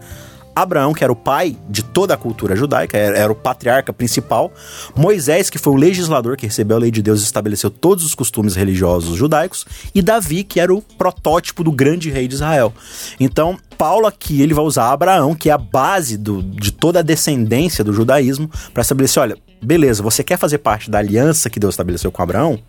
Abraão, 0.58 0.92
que 0.92 1.04
era 1.04 1.14
o 1.14 1.16
pai 1.16 1.56
de 1.70 1.84
toda 1.84 2.16
a 2.16 2.18
cultura 2.18 2.56
judaica, 2.56 2.98
era, 2.98 3.16
era 3.16 3.32
o 3.32 3.36
patriarca 3.36 3.94
principal. 3.94 4.52
Moisés, 4.96 5.52
que 5.52 5.60
foi 5.60 5.74
o 5.74 5.76
legislador 5.76 6.36
que 6.36 6.48
recebeu 6.48 6.78
a 6.78 6.80
lei 6.80 6.90
de 6.90 7.04
Deus 7.04 7.22
e 7.22 7.26
estabeleceu 7.26 7.70
todos 7.70 8.04
os 8.04 8.16
costumes 8.16 8.56
religiosos 8.56 9.16
judaicos. 9.16 9.66
E 9.94 10.02
Davi, 10.02 10.44
que 10.44 10.60
era 10.60 10.74
o 10.74 10.82
protótipo 10.82 11.64
do 11.64 11.72
grande 11.72 12.10
rei 12.10 12.28
de 12.28 12.34
Israel. 12.34 12.74
Então, 13.20 13.60
Paulo 13.78 14.08
aqui 14.08 14.42
ele 14.42 14.54
vai 14.54 14.64
usar 14.66 14.92
Abraão, 14.92 15.36
que 15.36 15.50
é 15.50 15.54
a 15.54 15.58
base 15.58 16.18
do- 16.18 16.42
de 16.42 16.72
toda 16.72 17.00
a 17.00 17.02
descendência 17.04 17.84
do 17.84 17.94
judaísmo, 17.94 18.50
para 18.74 18.82
estabelecer: 18.82 19.22
olha, 19.22 19.38
beleza, 19.62 20.02
você 20.02 20.24
quer 20.24 20.38
fazer 20.38 20.58
parte 20.60 20.90
da 20.90 20.98
aliança 21.00 21.50
que 21.50 21.60
Deus 21.60 21.74
estabeleceu 21.74 22.12
com 22.12 22.22
Abraão? 22.22 22.60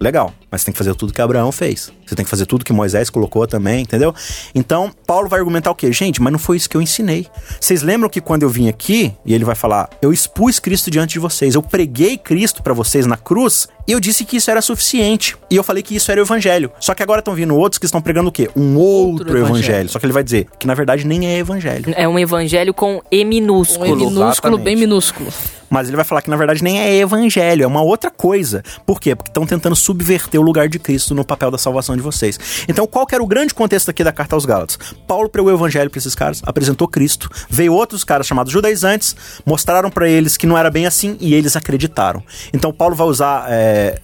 Legal, 0.00 0.32
mas 0.50 0.60
você 0.60 0.66
tem 0.66 0.72
que 0.72 0.78
fazer 0.78 0.94
tudo 0.94 1.12
que 1.12 1.20
Abraão 1.22 1.50
fez. 1.50 1.90
Você 2.06 2.14
tem 2.14 2.24
que 2.24 2.30
fazer 2.30 2.46
tudo 2.46 2.64
que 2.64 2.72
Moisés 2.72 3.10
colocou 3.10 3.46
também, 3.46 3.82
entendeu? 3.82 4.14
Então, 4.54 4.90
Paulo 5.06 5.28
vai 5.28 5.38
argumentar 5.40 5.70
o 5.70 5.74
quê? 5.74 5.92
Gente, 5.92 6.20
mas 6.22 6.32
não 6.32 6.38
foi 6.38 6.56
isso 6.56 6.68
que 6.68 6.76
eu 6.76 6.82
ensinei. 6.82 7.26
Vocês 7.60 7.82
lembram 7.82 8.08
que 8.08 8.20
quando 8.20 8.42
eu 8.42 8.48
vim 8.48 8.68
aqui, 8.68 9.12
e 9.24 9.34
ele 9.34 9.44
vai 9.44 9.54
falar, 9.54 9.88
eu 10.02 10.12
expus 10.12 10.58
Cristo 10.58 10.90
diante 10.90 11.12
de 11.14 11.18
vocês, 11.18 11.54
eu 11.54 11.62
preguei 11.62 12.16
Cristo 12.16 12.62
para 12.62 12.72
vocês 12.74 13.04
na 13.06 13.16
cruz, 13.16 13.68
e 13.88 13.92
eu 13.92 13.98
disse 13.98 14.24
que 14.24 14.36
isso 14.36 14.50
era 14.50 14.60
suficiente. 14.60 15.34
E 15.50 15.56
eu 15.56 15.64
falei 15.64 15.82
que 15.82 15.96
isso 15.96 16.12
era 16.12 16.20
o 16.20 16.24
evangelho. 16.24 16.70
Só 16.78 16.94
que 16.94 17.02
agora 17.02 17.20
estão 17.20 17.34
vindo 17.34 17.56
outros 17.56 17.78
que 17.78 17.86
estão 17.86 18.00
pregando 18.02 18.28
o 18.28 18.32
quê? 18.32 18.50
Um 18.54 18.76
outro, 18.76 19.24
Outro 19.24 19.38
evangelho. 19.38 19.58
evangelho. 19.58 19.88
Só 19.88 19.98
que 19.98 20.04
ele 20.06 20.12
vai 20.12 20.22
dizer 20.22 20.46
que 20.58 20.66
na 20.66 20.74
verdade 20.74 21.06
nem 21.06 21.26
é 21.26 21.38
evangelho. 21.38 21.94
É 21.96 22.06
um 22.06 22.18
evangelho 22.18 22.74
com 22.74 23.02
E 23.10 23.24
Um 23.24 23.28
minúsculo. 23.28 23.86
E 23.86 23.96
minúsculo, 23.96 24.28
exatamente. 24.30 24.62
bem 24.62 24.76
minúsculo. 24.76 25.32
Mas 25.70 25.88
ele 25.88 25.96
vai 25.96 26.04
falar 26.04 26.22
que 26.22 26.30
na 26.30 26.36
verdade 26.36 26.62
nem 26.62 26.80
é 26.80 26.96
evangelho, 26.96 27.64
é 27.64 27.66
uma 27.66 27.82
outra 27.82 28.10
coisa. 28.10 28.62
Por 28.86 29.00
quê? 29.00 29.14
Porque 29.14 29.30
estão 29.30 29.46
tentando 29.46 29.76
subverter 29.76 30.40
o 30.40 30.44
lugar 30.44 30.68
de 30.68 30.78
Cristo 30.78 31.14
no 31.14 31.24
papel 31.24 31.50
da 31.50 31.58
salvação 31.58 31.96
de 31.96 32.02
vocês. 32.02 32.38
Então, 32.68 32.86
qual 32.86 33.06
que 33.06 33.14
era 33.14 33.22
o 33.22 33.26
grande 33.26 33.54
contexto 33.54 33.90
aqui 33.90 34.02
da 34.02 34.12
carta 34.12 34.34
aos 34.34 34.44
Gálatas? 34.44 34.78
Paulo 35.06 35.28
pregou 35.28 35.52
o 35.52 35.54
evangelho 35.54 35.90
para 35.90 35.98
esses 35.98 36.14
caras, 36.14 36.42
apresentou 36.44 36.88
Cristo, 36.88 37.30
veio 37.48 37.72
outros 37.72 38.04
caras 38.04 38.26
chamados 38.26 38.52
judaizantes, 38.52 39.14
mostraram 39.44 39.90
para 39.90 40.08
eles 40.08 40.36
que 40.36 40.46
não 40.46 40.56
era 40.56 40.70
bem 40.70 40.86
assim 40.86 41.16
e 41.20 41.34
eles 41.34 41.56
acreditaram. 41.56 42.22
Então, 42.52 42.72
Paulo 42.72 42.94
vai 42.94 43.06
usar 43.06 43.46
é, 43.48 44.00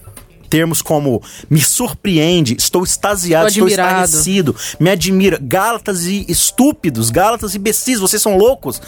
termos 0.55 0.81
como 0.81 1.21
me 1.49 1.59
surpreende, 1.59 2.55
estou 2.57 2.83
extasiado, 2.83 3.47
Estou 3.47 3.67
estou 3.67 3.85
estarrecido, 3.85 4.55
me 4.79 4.89
admira. 4.89 5.37
Gálatas 5.41 6.05
e 6.05 6.25
estúpidos, 6.29 7.09
Gálatas 7.09 7.53
e 7.53 7.57
imbecis, 7.57 7.99
vocês 7.99 8.21
são 8.21 8.37
loucos. 8.37 8.81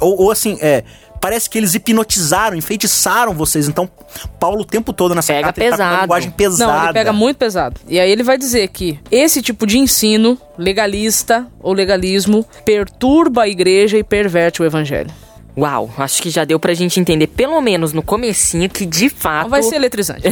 Ou, 0.00 0.22
ou 0.22 0.30
assim, 0.30 0.58
é. 0.60 0.84
Parece 1.22 1.48
que 1.48 1.56
eles 1.56 1.72
hipnotizaram, 1.72 2.56
enfeitiçaram 2.56 3.32
vocês. 3.32 3.68
Então, 3.68 3.88
Paulo 4.40 4.62
o 4.62 4.64
tempo 4.64 4.92
todo 4.92 5.14
nessa 5.14 5.32
Pega 5.32 5.44
carta 5.44 5.60
ele 5.62 5.70
tá 5.70 5.76
com 5.76 5.82
pesado. 5.82 6.00
linguagem 6.02 6.30
pesada. 6.32 6.72
Não, 6.72 6.84
ele 6.84 6.92
pega 6.92 7.12
muito 7.12 7.36
pesado. 7.36 7.80
E 7.88 8.00
aí 8.00 8.10
ele 8.10 8.24
vai 8.24 8.36
dizer 8.36 8.66
que 8.68 8.98
esse 9.08 9.40
tipo 9.40 9.64
de 9.64 9.78
ensino 9.78 10.36
legalista 10.58 11.46
ou 11.60 11.72
legalismo 11.72 12.44
perturba 12.64 13.42
a 13.44 13.48
igreja 13.48 13.96
e 13.96 14.02
perverte 14.02 14.60
o 14.62 14.64
evangelho. 14.64 15.10
Uau, 15.56 15.88
acho 15.98 16.22
que 16.22 16.28
já 16.30 16.44
deu 16.44 16.58
pra 16.58 16.74
gente 16.74 16.98
entender, 16.98 17.26
pelo 17.28 17.60
menos 17.60 17.92
no 17.92 18.02
comecinho, 18.02 18.68
que 18.68 18.84
de 18.84 19.08
fato. 19.08 19.42
Não 19.44 19.50
vai 19.50 19.62
ser 19.62 19.76
eletrizante. 19.76 20.22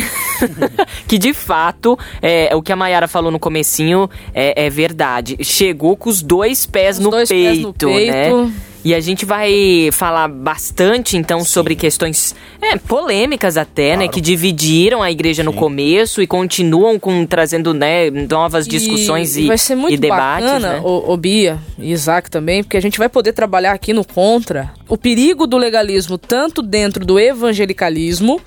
que 1.07 1.19
de 1.19 1.33
fato, 1.35 1.97
é, 2.23 2.53
o 2.57 2.63
que 2.63 2.73
a 2.73 2.77
Mayara 2.77 3.07
falou 3.07 3.31
no 3.31 3.39
comecinho 3.39 4.11
é, 4.35 4.65
é 4.67 4.71
verdade. 4.71 5.37
Chegou 5.43 5.97
com 5.97 6.09
os 6.11 6.21
dois 6.23 6.67
pés, 6.67 6.97
Os 6.99 7.05
no, 7.05 7.11
dois 7.11 7.29
peito, 7.29 7.49
pés 7.49 7.63
no 7.63 7.73
peito. 7.75 8.47
né? 8.47 8.53
E 8.85 8.95
a 8.95 9.01
gente 9.01 9.25
vai 9.25 9.91
falar 9.93 10.29
bastante, 10.29 11.17
então, 11.17 11.45
sobre 11.45 11.75
questões 11.75 12.35
é, 12.63 12.77
polêmicas 12.77 13.57
até, 13.57 13.97
né? 13.97 14.09
Que 14.09 14.21
dividiram 14.21 15.03
a 15.03 15.11
igreja 15.11 15.43
no 15.43 15.53
começo 15.53 16.23
e 16.23 16.27
continuam 16.27 16.99
com, 16.99 17.27
trazendo 17.27 17.75
né, 17.75 18.11
novas 18.11 18.67
discussões 18.67 19.37
e, 19.37 19.47
vai 19.47 19.59
ser 19.59 19.75
muito 19.75 19.95
e 19.95 19.99
debates. 19.99 20.47
bacana, 20.47 20.73
né? 20.75 20.81
o, 20.83 21.13
o 21.13 21.17
Bia 21.17 21.59
e 21.79 21.93
Isaac 21.93 22.31
também, 22.31 22.63
porque 22.63 22.77
a 22.77 22.83
gente 22.83 22.99
vai 22.99 23.09
poder 23.09 23.33
trabalhar 23.33 23.73
aqui 23.73 23.93
no 23.93 24.05
contra 24.05 24.73
o 24.89 24.97
perigo 24.97 25.47
do 25.47 25.57
legalismo 25.57 26.19
tanto 26.19 26.63
dentro 26.63 27.05
do 27.07 27.19
evangelicalismo, 27.19 28.41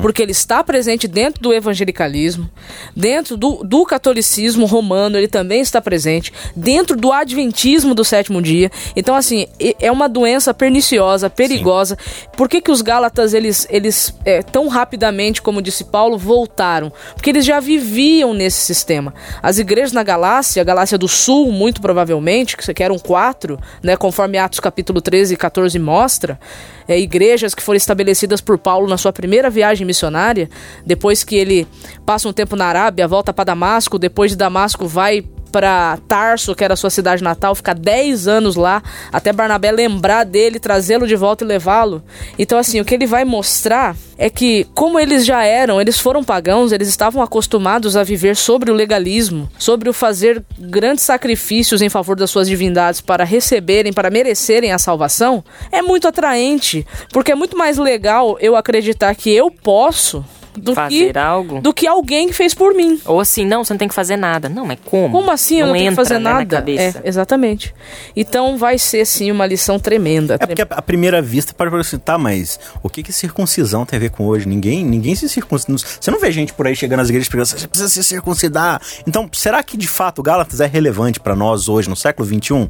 porque 0.00 0.22
ele 0.22 0.32
está 0.32 0.64
presente 0.64 1.06
dentro 1.06 1.42
do 1.42 1.52
evangelicalismo, 1.52 2.48
dentro 2.96 3.36
do, 3.36 3.62
do 3.62 3.84
catolicismo 3.84 4.64
romano, 4.64 5.18
ele 5.18 5.28
também 5.28 5.60
está 5.60 5.80
presente, 5.80 6.32
dentro 6.56 6.96
do 6.96 7.12
adventismo 7.12 7.94
do 7.94 8.02
sétimo 8.04 8.40
dia. 8.40 8.70
Então, 8.96 9.14
assim, 9.14 9.46
e- 9.58 9.76
é 9.80 9.90
uma 9.90 10.08
doença 10.08 10.52
perniciosa, 10.52 11.30
perigosa. 11.30 11.96
Por 12.36 12.48
que, 12.48 12.60
que 12.60 12.70
os 12.70 12.82
Gálatas, 12.82 13.34
eles, 13.34 13.66
eles 13.70 14.14
é, 14.24 14.42
tão 14.42 14.68
rapidamente, 14.68 15.40
como 15.40 15.62
disse 15.62 15.84
Paulo, 15.84 16.18
voltaram? 16.18 16.92
Porque 17.14 17.30
eles 17.30 17.44
já 17.44 17.60
viviam 17.60 18.34
nesse 18.34 18.60
sistema. 18.60 19.14
As 19.42 19.58
igrejas 19.58 19.92
na 19.92 20.02
Galácia, 20.02 20.60
a 20.60 20.64
Galácia 20.64 20.98
do 20.98 21.08
Sul, 21.08 21.52
muito 21.52 21.80
provavelmente, 21.80 22.56
que 22.56 22.80
que 22.80 22.82
eram 22.84 22.98
quatro, 22.98 23.58
né, 23.82 23.96
conforme 23.96 24.38
Atos 24.38 24.58
capítulo 24.58 25.00
13 25.00 25.34
e 25.34 25.36
14 25.36 25.78
mostra, 25.78 26.40
é, 26.88 26.98
igrejas 26.98 27.54
que 27.54 27.62
foram 27.62 27.76
estabelecidas 27.76 28.40
por 28.40 28.58
Paulo 28.58 28.88
na 28.88 28.96
sua 28.96 29.12
primeira 29.12 29.50
viagem 29.50 29.86
missionária, 29.86 30.48
depois 30.84 31.22
que 31.22 31.36
ele 31.36 31.68
passa 32.06 32.28
um 32.28 32.32
tempo 32.32 32.56
na 32.56 32.66
Arábia, 32.66 33.06
volta 33.06 33.32
para 33.32 33.44
Damasco, 33.44 33.98
depois 33.98 34.30
de 34.30 34.36
Damasco 34.36 34.86
vai 34.86 35.24
para 35.50 35.98
Tarso, 36.08 36.54
que 36.54 36.64
era 36.64 36.76
sua 36.76 36.90
cidade 36.90 37.22
natal, 37.22 37.54
ficar 37.54 37.74
10 37.74 38.28
anos 38.28 38.56
lá, 38.56 38.82
até 39.12 39.32
Barnabé 39.32 39.70
lembrar 39.72 40.24
dele, 40.24 40.58
trazê-lo 40.58 41.06
de 41.06 41.16
volta 41.16 41.44
e 41.44 41.46
levá-lo. 41.46 42.02
Então, 42.38 42.58
assim, 42.58 42.80
o 42.80 42.84
que 42.84 42.94
ele 42.94 43.06
vai 43.06 43.24
mostrar 43.24 43.96
é 44.16 44.28
que, 44.28 44.66
como 44.74 44.98
eles 44.98 45.24
já 45.24 45.44
eram, 45.44 45.80
eles 45.80 45.98
foram 45.98 46.22
pagãos, 46.22 46.72
eles 46.72 46.88
estavam 46.88 47.22
acostumados 47.22 47.96
a 47.96 48.02
viver 48.02 48.36
sobre 48.36 48.70
o 48.70 48.74
legalismo, 48.74 49.48
sobre 49.58 49.88
o 49.88 49.92
fazer 49.92 50.44
grandes 50.58 51.04
sacrifícios 51.04 51.82
em 51.82 51.88
favor 51.88 52.16
das 52.16 52.30
suas 52.30 52.46
divindades 52.46 53.00
para 53.00 53.24
receberem, 53.24 53.92
para 53.92 54.10
merecerem 54.10 54.72
a 54.72 54.78
salvação, 54.78 55.42
é 55.72 55.80
muito 55.80 56.06
atraente, 56.06 56.86
porque 57.12 57.32
é 57.32 57.34
muito 57.34 57.56
mais 57.56 57.78
legal 57.78 58.36
eu 58.40 58.56
acreditar 58.56 59.14
que 59.14 59.30
eu 59.30 59.50
posso 59.50 60.24
do 60.60 60.74
Fazer 60.74 61.12
que 61.12 61.18
algo. 61.18 61.60
do 61.60 61.72
que 61.72 61.86
alguém 61.86 62.28
que 62.28 62.34
fez 62.34 62.54
por 62.54 62.74
mim. 62.74 63.00
Ou 63.04 63.20
assim, 63.20 63.44
não, 63.44 63.64
você 63.64 63.72
não 63.72 63.78
tem 63.78 63.88
que 63.88 63.94
fazer 63.94 64.16
nada. 64.16 64.48
Não, 64.48 64.66
mas 64.66 64.78
como? 64.84 65.10
Como 65.10 65.30
assim 65.30 65.60
eu 65.60 65.66
não, 65.66 65.72
tenho 65.72 65.86
que 65.86 65.92
entra, 65.92 66.04
fazer 66.04 66.18
né, 66.18 66.20
na 66.20 66.32
nada? 66.34 66.56
cabeça. 66.56 67.00
é, 67.02 67.08
exatamente. 67.08 67.74
Então 68.14 68.56
vai 68.56 68.78
ser 68.78 69.04
sim 69.04 69.30
uma 69.30 69.46
lição 69.46 69.78
tremenda. 69.78 70.36
É 70.38 70.46
porque 70.46 70.62
à 70.62 70.82
primeira 70.82 71.20
vista 71.22 71.52
pode 71.54 71.70
parecer, 71.70 71.98
tá, 71.98 72.18
mas 72.18 72.58
o 72.82 72.88
que 72.88 73.02
que 73.02 73.12
circuncisão 73.12 73.84
tem 73.84 73.96
a 73.96 74.00
ver 74.00 74.10
com 74.10 74.26
hoje? 74.26 74.46
Ninguém, 74.46 74.84
ninguém 74.84 75.14
se 75.14 75.28
circuncida. 75.28 75.76
Você 75.78 76.10
não 76.10 76.20
vê 76.20 76.30
gente 76.30 76.52
por 76.52 76.66
aí 76.66 76.76
chegando 76.76 76.98
nas 76.98 77.08
igrejas 77.08 77.28
pegando, 77.28 77.46
você 77.46 77.66
precisa 77.66 77.88
se 77.88 78.04
circuncidar. 78.04 78.80
Então, 79.06 79.28
será 79.32 79.62
que 79.62 79.76
de 79.76 79.88
fato 79.88 80.22
Gálatas 80.22 80.60
é 80.60 80.66
relevante 80.66 81.20
pra 81.20 81.34
nós 81.34 81.68
hoje, 81.68 81.88
no 81.88 81.96
século 81.96 82.26
XXI? 82.26 82.68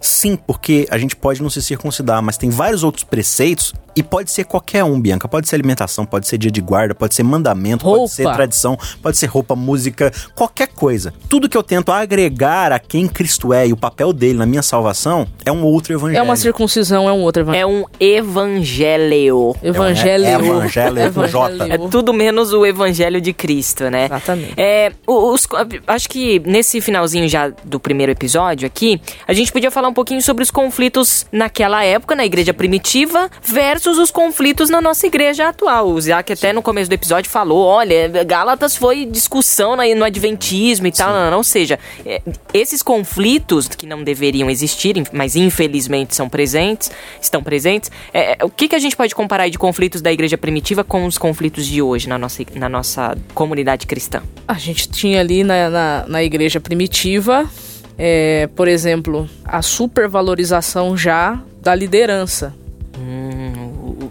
Sim, 0.00 0.36
porque 0.36 0.86
a 0.90 0.98
gente 0.98 1.16
pode 1.16 1.42
não 1.42 1.50
se 1.50 1.62
circuncidar, 1.62 2.22
mas 2.22 2.36
tem 2.36 2.50
vários 2.50 2.84
outros 2.84 3.04
preceitos 3.04 3.74
e 3.96 4.02
pode 4.02 4.30
ser 4.30 4.44
qualquer 4.44 4.84
um, 4.84 5.00
Bianca. 5.00 5.26
Pode 5.28 5.48
ser 5.48 5.56
alimentação, 5.56 6.04
pode 6.06 6.26
ser 6.26 6.38
dia 6.38 6.50
de 6.50 6.60
guarda, 6.60 6.94
pode 6.94 7.14
ser 7.14 7.22
mandamento, 7.22 7.84
Roupa. 7.84 8.00
pode 8.00 8.12
ser 8.12 8.32
tradição, 8.32 8.78
pode 9.02 9.16
ser 9.18 9.26
roupa, 9.26 9.54
música, 9.56 10.12
qualquer 10.34 10.68
coisa. 10.68 11.12
Tudo 11.28 11.48
que 11.48 11.56
eu 11.56 11.62
tento 11.62 11.90
agregar 11.92 12.72
a 12.72 12.78
quem 12.78 13.06
Cristo 13.08 13.52
é 13.52 13.66
e 13.68 13.72
o 13.72 13.76
papel 13.76 14.12
dele 14.12 14.38
na 14.38 14.46
minha 14.46 14.62
salvação 14.62 15.26
é 15.44 15.50
um 15.52 15.62
outro 15.64 15.92
evangelho. 15.92 16.18
É 16.18 16.22
uma 16.22 16.36
circuncisão, 16.36 17.08
é 17.08 17.12
um 17.12 17.20
outro 17.22 17.42
evangelho. 17.42 17.62
É 17.62 17.66
um 17.66 17.84
evangelho. 17.98 19.04
Evangelho. 19.14 20.24
É- 20.24 20.30
é 20.30 20.34
evangelho 20.34 21.12
com 21.12 21.26
J. 21.26 21.72
É 21.74 21.78
tudo 21.90 22.12
menos 22.12 22.52
o 22.52 22.64
evangelho 22.64 23.20
de 23.20 23.32
Cristo, 23.32 23.90
né? 23.90 24.06
Exatamente. 24.06 24.54
É, 24.56 24.92
os- 25.06 25.46
acho 25.86 26.08
que 26.08 26.40
nesse 26.46 26.80
finalzinho 26.80 27.28
já 27.28 27.48
do 27.64 27.78
primeiro 27.80 28.12
episódio 28.12 28.66
aqui, 28.66 29.00
a 29.26 29.32
gente 29.32 29.52
podia 29.52 29.70
falar 29.70 29.88
um 29.88 29.94
pouquinho 29.94 30.22
sobre 30.22 30.42
os 30.42 30.50
conflitos 30.50 31.26
naquela 31.32 31.84
época, 31.84 32.14
na 32.14 32.24
igreja 32.24 32.52
primitiva, 32.54 33.30
versus 33.42 33.79
os 33.86 34.10
conflitos 34.10 34.68
na 34.70 34.80
nossa 34.80 35.06
igreja 35.06 35.48
atual. 35.48 35.88
O 35.88 35.98
Isaac 35.98 36.32
até 36.32 36.52
no 36.52 36.62
começo 36.62 36.88
do 36.88 36.92
episódio 36.92 37.30
falou, 37.30 37.64
olha, 37.64 38.24
Gálatas 38.24 38.76
foi 38.76 39.04
discussão 39.04 39.76
no 39.76 40.04
adventismo 40.04 40.86
e 40.86 40.92
tal, 40.92 41.12
não, 41.12 41.30
não, 41.30 41.38
ou 41.38 41.44
seja, 41.44 41.78
é, 42.04 42.20
esses 42.52 42.82
conflitos 42.82 43.68
que 43.68 43.86
não 43.86 44.02
deveriam 44.02 44.50
existir, 44.50 44.96
mas 45.12 45.36
infelizmente 45.36 46.14
são 46.14 46.28
presentes, 46.28 46.90
estão 47.20 47.42
presentes, 47.42 47.90
é, 48.12 48.36
é, 48.40 48.44
o 48.44 48.50
que, 48.50 48.68
que 48.68 48.74
a 48.74 48.78
gente 48.78 48.96
pode 48.96 49.14
comparar 49.14 49.44
aí 49.44 49.50
de 49.50 49.58
conflitos 49.58 50.00
da 50.02 50.12
igreja 50.12 50.36
primitiva 50.36 50.84
com 50.84 51.06
os 51.06 51.18
conflitos 51.18 51.66
de 51.66 51.80
hoje 51.80 52.08
na 52.08 52.18
nossa, 52.18 52.42
na 52.54 52.68
nossa 52.68 53.16
comunidade 53.34 53.86
cristã? 53.86 54.22
A 54.46 54.54
gente 54.54 54.88
tinha 54.88 55.20
ali 55.20 55.44
na, 55.44 55.70
na, 55.70 56.04
na 56.06 56.24
igreja 56.24 56.60
primitiva, 56.60 57.48
é, 57.96 58.48
por 58.54 58.68
exemplo, 58.68 59.28
a 59.44 59.62
supervalorização 59.62 60.96
já 60.96 61.40
da 61.60 61.74
liderança. 61.74 62.54
Hum, 62.98 63.49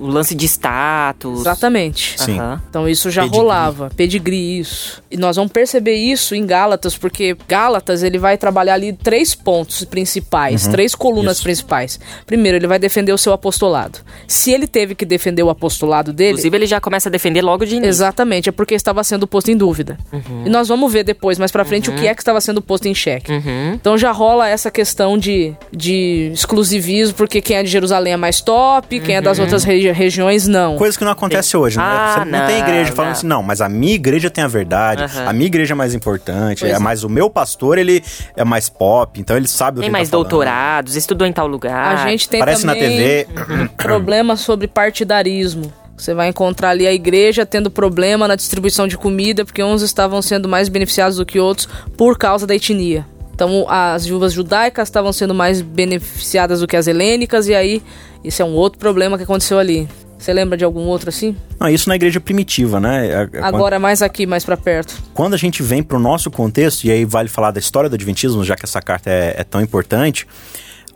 lance 0.09 0.35
de 0.35 0.45
status. 0.47 1.41
Exatamente. 1.41 2.15
Sim. 2.17 2.37
Aham. 2.39 2.61
Então 2.69 2.87
isso 2.87 3.09
já 3.09 3.21
Pedigree. 3.23 3.41
rolava, 3.41 3.91
pedigree 3.95 4.59
isso. 4.59 5.01
E 5.11 5.17
nós 5.17 5.35
vamos 5.35 5.51
perceber 5.51 5.95
isso 5.95 6.35
em 6.35 6.45
Gálatas, 6.45 6.97
porque 6.97 7.35
Gálatas 7.47 8.03
ele 8.03 8.17
vai 8.17 8.37
trabalhar 8.37 8.75
ali 8.75 8.93
três 8.93 9.33
pontos 9.35 9.83
principais, 9.85 10.67
três 10.67 10.93
colunas 10.95 11.37
Isso. 11.37 11.43
principais. 11.43 11.99
Primeiro, 12.25 12.57
ele 12.57 12.67
vai 12.67 12.79
defender 12.79 13.11
o 13.11 13.17
seu 13.17 13.33
apostolado. 13.33 13.99
Se 14.27 14.51
ele 14.51 14.67
teve 14.67 14.95
que 14.95 15.05
defender 15.05 15.43
o 15.43 15.49
apostolado 15.49 16.13
dele, 16.13 16.31
Inclusive, 16.31 16.57
ele 16.57 16.65
já 16.65 16.79
começa 16.79 17.09
a 17.09 17.11
defender 17.11 17.41
logo 17.41 17.65
de 17.65 17.75
início. 17.75 17.89
Exatamente, 17.89 18.49
é 18.49 18.51
porque 18.51 18.75
estava 18.75 19.03
sendo 19.03 19.27
posto 19.27 19.49
em 19.51 19.57
dúvida. 19.57 19.97
E 20.45 20.49
nós 20.49 20.67
vamos 20.67 20.91
ver 20.91 21.03
depois, 21.03 21.37
mais 21.39 21.51
pra 21.51 21.65
frente, 21.65 21.89
o 21.89 21.95
que 21.95 22.07
é 22.07 22.13
que 22.13 22.21
estava 22.21 22.39
sendo 22.41 22.61
posto 22.61 22.87
em 22.87 22.93
xeque. 22.95 23.31
Uhum. 23.31 23.73
Então 23.73 23.97
já 23.97 24.11
rola 24.11 24.47
essa 24.47 24.69
questão 24.71 25.17
de, 25.17 25.53
de 25.71 26.31
exclusivismo, 26.33 27.15
porque 27.15 27.41
quem 27.41 27.57
é 27.57 27.63
de 27.63 27.69
Jerusalém 27.69 28.13
é 28.13 28.17
mais 28.17 28.41
top, 28.41 28.99
quem 28.99 29.15
é 29.15 29.21
das 29.21 29.39
outras 29.39 29.63
regi- 29.63 29.91
regiões 29.99 30.47
não. 30.47 30.77
Coisa 30.77 30.97
que 30.97 31.03
não 31.03 31.11
acontece 31.11 31.55
hoje, 31.55 31.77
né? 31.77 31.83
Ah, 31.85 32.13
Você 32.19 32.25
não, 32.25 32.45
tem 32.47 32.59
não, 32.61 32.67
igreja 32.67 32.91
falando 32.93 33.09
não. 33.11 33.17
assim, 33.17 33.27
não, 33.27 33.43
mas 33.43 33.61
a 33.61 33.69
minha 33.69 33.93
igreja 33.93 34.29
tem 34.29 34.43
a 34.43 34.47
verdade, 34.47 35.03
a 35.27 35.33
minha 35.33 35.45
igreja 35.45 35.73
é 35.73 35.75
mais 35.75 35.93
importante, 35.93 36.61
Pois 36.61 36.71
é, 36.71 36.75
é. 36.75 36.79
mas 36.79 37.03
o 37.03 37.09
meu 37.09 37.29
pastor, 37.29 37.77
ele 37.77 38.03
é 38.35 38.43
mais 38.43 38.69
pop, 38.69 39.19
então 39.19 39.35
ele 39.37 39.47
sabe 39.47 39.75
do 39.75 39.81
Tem 39.81 39.89
que 39.89 39.91
mais 39.91 40.07
ele 40.07 40.11
tá 40.11 40.17
falando. 40.17 40.29
doutorados, 40.29 40.95
estudou 40.95 41.27
em 41.27 41.33
tal 41.33 41.45
lugar. 41.47 41.97
A 41.97 42.09
gente 42.09 42.27
tem 42.27 42.41
Aparece 42.41 42.65
na 42.65 42.73
também 42.73 42.89
TV. 42.97 43.27
problema 43.77 44.35
sobre 44.35 44.67
partidarismo. 44.67 45.71
Você 45.97 46.13
vai 46.13 46.29
encontrar 46.29 46.69
ali 46.69 46.87
a 46.87 46.93
igreja 46.93 47.45
tendo 47.45 47.69
problema 47.69 48.25
na 48.27 48.35
distribuição 48.35 48.87
de 48.87 48.97
comida, 48.97 49.43
porque 49.43 49.61
uns 49.61 49.81
estavam 49.81 50.21
sendo 50.21 50.47
mais 50.47 50.69
beneficiados 50.69 51.17
do 51.17 51.25
que 51.25 51.39
outros 51.39 51.67
por 51.97 52.17
causa 52.17 52.47
da 52.47 52.55
etnia. 52.55 53.05
Então, 53.39 53.65
as 53.69 54.05
viúvas 54.05 54.33
judaicas 54.33 54.89
estavam 54.89 55.13
sendo 55.13 55.33
mais 55.33 55.61
beneficiadas 55.61 56.59
do 56.59 56.67
que 56.67 56.75
as 56.75 56.87
helênicas, 56.87 57.47
e 57.47 57.55
aí, 57.55 57.81
isso 58.21 58.41
é 58.41 58.45
um 58.45 58.51
outro 58.51 58.77
problema 58.77 59.15
que 59.15 59.23
aconteceu 59.23 59.57
ali. 59.57 59.87
Você 60.17 60.33
lembra 60.33 60.57
de 60.57 60.65
algum 60.65 60.81
outro 60.81 61.07
assim? 61.07 61.37
Não, 61.57 61.69
isso 61.69 61.87
na 61.87 61.95
igreja 61.95 62.19
primitiva, 62.19 62.81
né? 62.81 63.07
É- 63.07 63.21
é 63.21 63.27
quando- 63.27 63.43
Agora, 63.45 63.79
mais 63.79 64.01
aqui, 64.01 64.25
mais 64.25 64.43
pra 64.43 64.57
perto. 64.57 65.01
quando 65.13 65.35
a 65.35 65.37
gente 65.37 65.63
vem 65.63 65.81
para 65.81 65.95
o 65.95 66.01
nosso 66.01 66.29
contexto, 66.29 66.83
e 66.83 66.91
aí 66.91 67.05
vale 67.05 67.29
falar 67.29 67.51
da 67.51 67.61
história 67.61 67.89
do 67.89 67.93
Adventismo, 67.95 68.43
já 68.43 68.57
que 68.57 68.65
essa 68.65 68.81
carta 68.81 69.09
é, 69.09 69.35
é 69.37 69.43
tão 69.45 69.61
importante, 69.61 70.27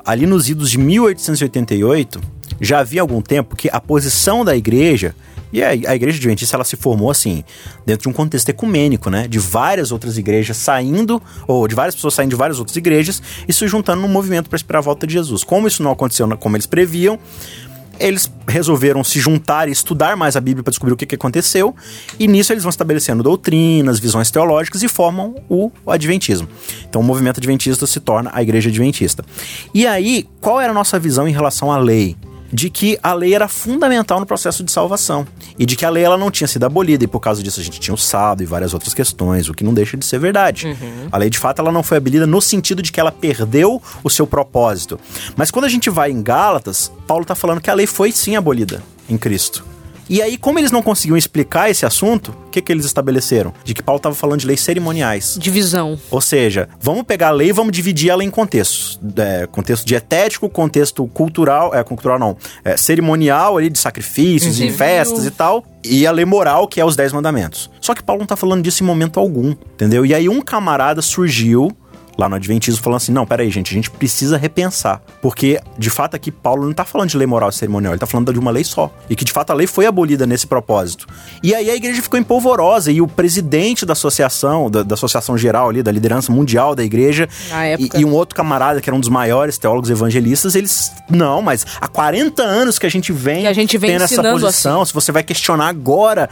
ali 0.06 0.25
nos 0.25 0.49
idos 0.49 0.69
de 0.69 0.77
1888, 0.77 2.19
já 2.60 2.79
havia 2.79 2.99
algum 2.99 3.21
tempo 3.21 3.56
que 3.56 3.69
a 3.71 3.79
posição 3.79 4.43
da 4.43 4.53
igreja, 4.53 5.15
e 5.53 5.63
a, 5.63 5.69
a 5.69 5.95
igreja 5.95 6.17
adventista 6.17 6.57
ela 6.57 6.63
se 6.63 6.75
formou 6.75 7.11
assim, 7.11 7.43
dentro 7.85 8.03
de 8.03 8.09
um 8.09 8.13
contexto 8.13 8.49
ecumênico, 8.49 9.11
né? 9.11 9.27
De 9.27 9.37
várias 9.37 9.91
outras 9.91 10.17
igrejas 10.17 10.57
saindo, 10.57 11.21
ou 11.47 11.67
de 11.67 11.75
várias 11.75 11.93
pessoas 11.93 12.15
saindo 12.15 12.31
de 12.31 12.35
várias 12.35 12.57
outras 12.57 12.75
igrejas 12.75 13.21
e 13.47 13.53
se 13.53 13.67
juntando 13.67 14.01
num 14.01 14.07
movimento 14.07 14.49
para 14.49 14.57
esperar 14.57 14.79
a 14.79 14.81
volta 14.81 15.05
de 15.05 15.13
Jesus. 15.13 15.43
Como 15.43 15.67
isso 15.67 15.83
não 15.83 15.91
aconteceu 15.91 16.23
como 16.37 16.55
eles 16.55 16.65
previam, 16.65 17.19
eles 17.99 18.31
resolveram 18.47 19.03
se 19.03 19.19
juntar 19.19 19.69
e 19.69 19.71
estudar 19.71 20.17
mais 20.17 20.35
a 20.35 20.41
Bíblia 20.41 20.63
para 20.63 20.71
descobrir 20.71 20.93
o 20.93 20.97
que, 20.97 21.05
que 21.05 21.15
aconteceu, 21.15 21.75
e 22.19 22.27
nisso 22.27 22.51
eles 22.51 22.63
vão 22.63 22.71
estabelecendo 22.71 23.21
doutrinas, 23.21 23.99
visões 23.99 24.31
teológicas 24.31 24.81
e 24.81 24.87
formam 24.87 25.35
o 25.47 25.71
Adventismo. 25.85 26.47
Então 26.89 27.01
o 27.01 27.03
movimento 27.03 27.39
adventista 27.39 27.85
se 27.85 27.99
torna 27.99 28.31
a 28.33 28.41
Igreja 28.41 28.69
Adventista. 28.69 29.23
E 29.73 29.85
aí, 29.85 30.27
qual 30.41 30.59
era 30.59 30.71
a 30.71 30.73
nossa 30.73 30.97
visão 30.97 31.27
em 31.27 31.31
relação 31.31 31.71
à 31.71 31.77
lei? 31.77 32.17
De 32.53 32.69
que 32.69 32.99
a 33.01 33.13
lei 33.13 33.33
era 33.33 33.47
fundamental 33.47 34.19
no 34.19 34.25
processo 34.25 34.63
de 34.63 34.71
salvação. 34.71 35.25
E 35.57 35.65
de 35.65 35.75
que 35.75 35.85
a 35.85 35.89
lei 35.89 36.03
ela 36.03 36.17
não 36.17 36.29
tinha 36.29 36.47
sido 36.47 36.65
abolida, 36.65 37.03
e 37.03 37.07
por 37.07 37.19
causa 37.19 37.41
disso 37.41 37.59
a 37.59 37.63
gente 37.63 37.79
tinha 37.79 37.93
o 37.93 37.97
sábado 37.97 38.43
e 38.43 38.45
várias 38.45 38.73
outras 38.73 38.93
questões, 38.93 39.49
o 39.49 39.53
que 39.53 39.63
não 39.63 39.73
deixa 39.73 39.97
de 39.97 40.05
ser 40.05 40.19
verdade. 40.19 40.67
A 41.11 41.17
lei, 41.17 41.29
de 41.29 41.39
fato, 41.39 41.59
ela 41.59 41.71
não 41.71 41.81
foi 41.81 41.97
abolida 41.97 42.27
no 42.27 42.39
sentido 42.39 42.81
de 42.81 42.91
que 42.91 42.99
ela 42.99 43.11
perdeu 43.11 43.81
o 44.03 44.09
seu 44.09 44.27
propósito. 44.27 44.99
Mas 45.35 45.49
quando 45.49 45.65
a 45.65 45.69
gente 45.69 45.89
vai 45.89 46.11
em 46.11 46.21
Gálatas, 46.21 46.91
Paulo 47.07 47.23
está 47.23 47.33
falando 47.33 47.59
que 47.59 47.69
a 47.69 47.73
lei 47.73 47.87
foi 47.87 48.11
sim 48.11 48.35
abolida 48.35 48.83
em 49.09 49.17
Cristo. 49.17 49.72
E 50.09 50.21
aí, 50.21 50.37
como 50.37 50.59
eles 50.59 50.71
não 50.71 50.81
conseguiam 50.81 51.17
explicar 51.17 51.69
esse 51.69 51.85
assunto, 51.85 52.35
o 52.47 52.49
que, 52.49 52.61
que 52.61 52.71
eles 52.71 52.85
estabeleceram? 52.85 53.53
De 53.63 53.73
que 53.73 53.81
Paulo 53.81 53.97
estava 53.97 54.15
falando 54.15 54.41
de 54.41 54.47
leis 54.47 54.61
cerimoniais. 54.61 55.37
Divisão. 55.39 55.99
Ou 56.11 56.21
seja, 56.21 56.69
vamos 56.79 57.03
pegar 57.03 57.29
a 57.29 57.31
lei 57.31 57.49
e 57.49 57.51
vamos 57.51 57.71
dividir 57.71 58.09
ela 58.09 58.23
em 58.23 58.29
contextos. 58.29 58.99
É, 59.17 59.47
contexto 59.47 59.85
dietético, 59.85 60.49
contexto 60.49 61.05
cultural, 61.07 61.73
é, 61.73 61.83
cultural 61.83 62.19
não, 62.19 62.37
é, 62.63 62.75
cerimonial 62.77 63.57
ali 63.57 63.69
de 63.69 63.79
sacrifícios 63.79 64.55
e 64.55 64.57
Civil. 64.57 64.75
festas 64.75 65.25
e 65.25 65.31
tal. 65.31 65.65
E 65.83 66.07
a 66.07 66.11
lei 66.11 66.25
moral, 66.25 66.67
que 66.67 66.79
é 66.79 66.85
os 66.85 66.95
dez 66.95 67.11
mandamentos. 67.11 67.69
Só 67.81 67.93
que 67.93 68.03
Paulo 68.03 68.21
não 68.21 68.27
tá 68.27 68.35
falando 68.35 68.61
disso 68.63 68.83
em 68.83 68.87
momento 68.87 69.19
algum, 69.19 69.49
entendeu? 69.49 70.05
E 70.05 70.13
aí 70.13 70.29
um 70.29 70.41
camarada 70.41 71.01
surgiu 71.01 71.75
lá 72.17 72.30
no 72.30 72.36
Adventismo 72.36 72.82
falando 72.82 72.97
assim: 72.97 73.12
não, 73.12 73.26
peraí, 73.26 73.49
gente, 73.49 73.71
a 73.71 73.76
gente 73.76 73.89
precisa 73.89 74.38
repensar. 74.38 75.02
Porque, 75.21 75.60
de 75.78 75.89
fato, 75.89 76.15
aqui 76.15 76.32
Paulo 76.32 76.65
não 76.65 76.73
tá 76.73 76.86
falando 76.86 77.10
de 77.10 77.17
lei 77.17 77.28
moral 77.28 77.49
e 77.49 77.54
cerimonial, 77.54 77.93
ele 77.93 77.99
tá 77.99 78.06
falando 78.06 78.32
de 78.32 78.39
uma 78.39 78.52
lei 78.52 78.63
só. 78.63 78.91
E 79.10 79.15
que, 79.15 79.26
de 79.26 79.32
fato, 79.32 79.52
a 79.52 79.54
lei 79.54 79.67
foi 79.67 79.86
abolida 79.86 80.26
nesse 80.26 80.47
propósito. 80.47 81.08
E 81.41 81.54
aí 81.54 81.69
a 81.69 81.76
igreja 81.76 82.02
ficou 82.02 82.19
empolvorosa 82.19 82.91
e 82.91 83.02
o 83.02 83.08
presidente 83.08 83.86
da 83.86 83.93
associação, 83.93 84.69
da, 84.69 84.84
da 84.84 84.93
associação 84.93 85.38
geral 85.38 85.69
ali, 85.69 85.82
da 85.84 85.91
liderança 85.91 86.32
mundial 86.32 86.76
da 86.76 86.84
igreja, 86.84 87.28
e, 87.80 88.02
e 88.02 88.06
um 88.06 88.13
outro 88.13 88.36
camarada 88.36 88.82
que 88.82 88.89
era 88.89 88.95
um 88.95 88.99
dos 88.99 89.10
maiores 89.10 89.58
teólogos 89.58 89.89
evangelistas, 89.89 90.56
eles. 90.56 90.91
Não, 91.10 91.41
mas 91.41 91.65
há 91.80 91.88
40 91.88 92.41
anos 92.43 92.80
que 92.80 92.86
a 92.86 92.89
gente 92.89 93.12
vem, 93.12 93.41
Que 93.41 93.47
a 93.47 93.54
gente 93.54 93.78
vem 93.78 93.91
tendo 93.91 94.04
essa 94.04 94.13
ensinando 94.13 94.36
assim. 94.36 94.45
posição, 94.45 94.86
se 94.86 94.93
você 94.93 95.12
vai 95.12 95.23
questionar 95.23 95.67
agora. 95.67 96.30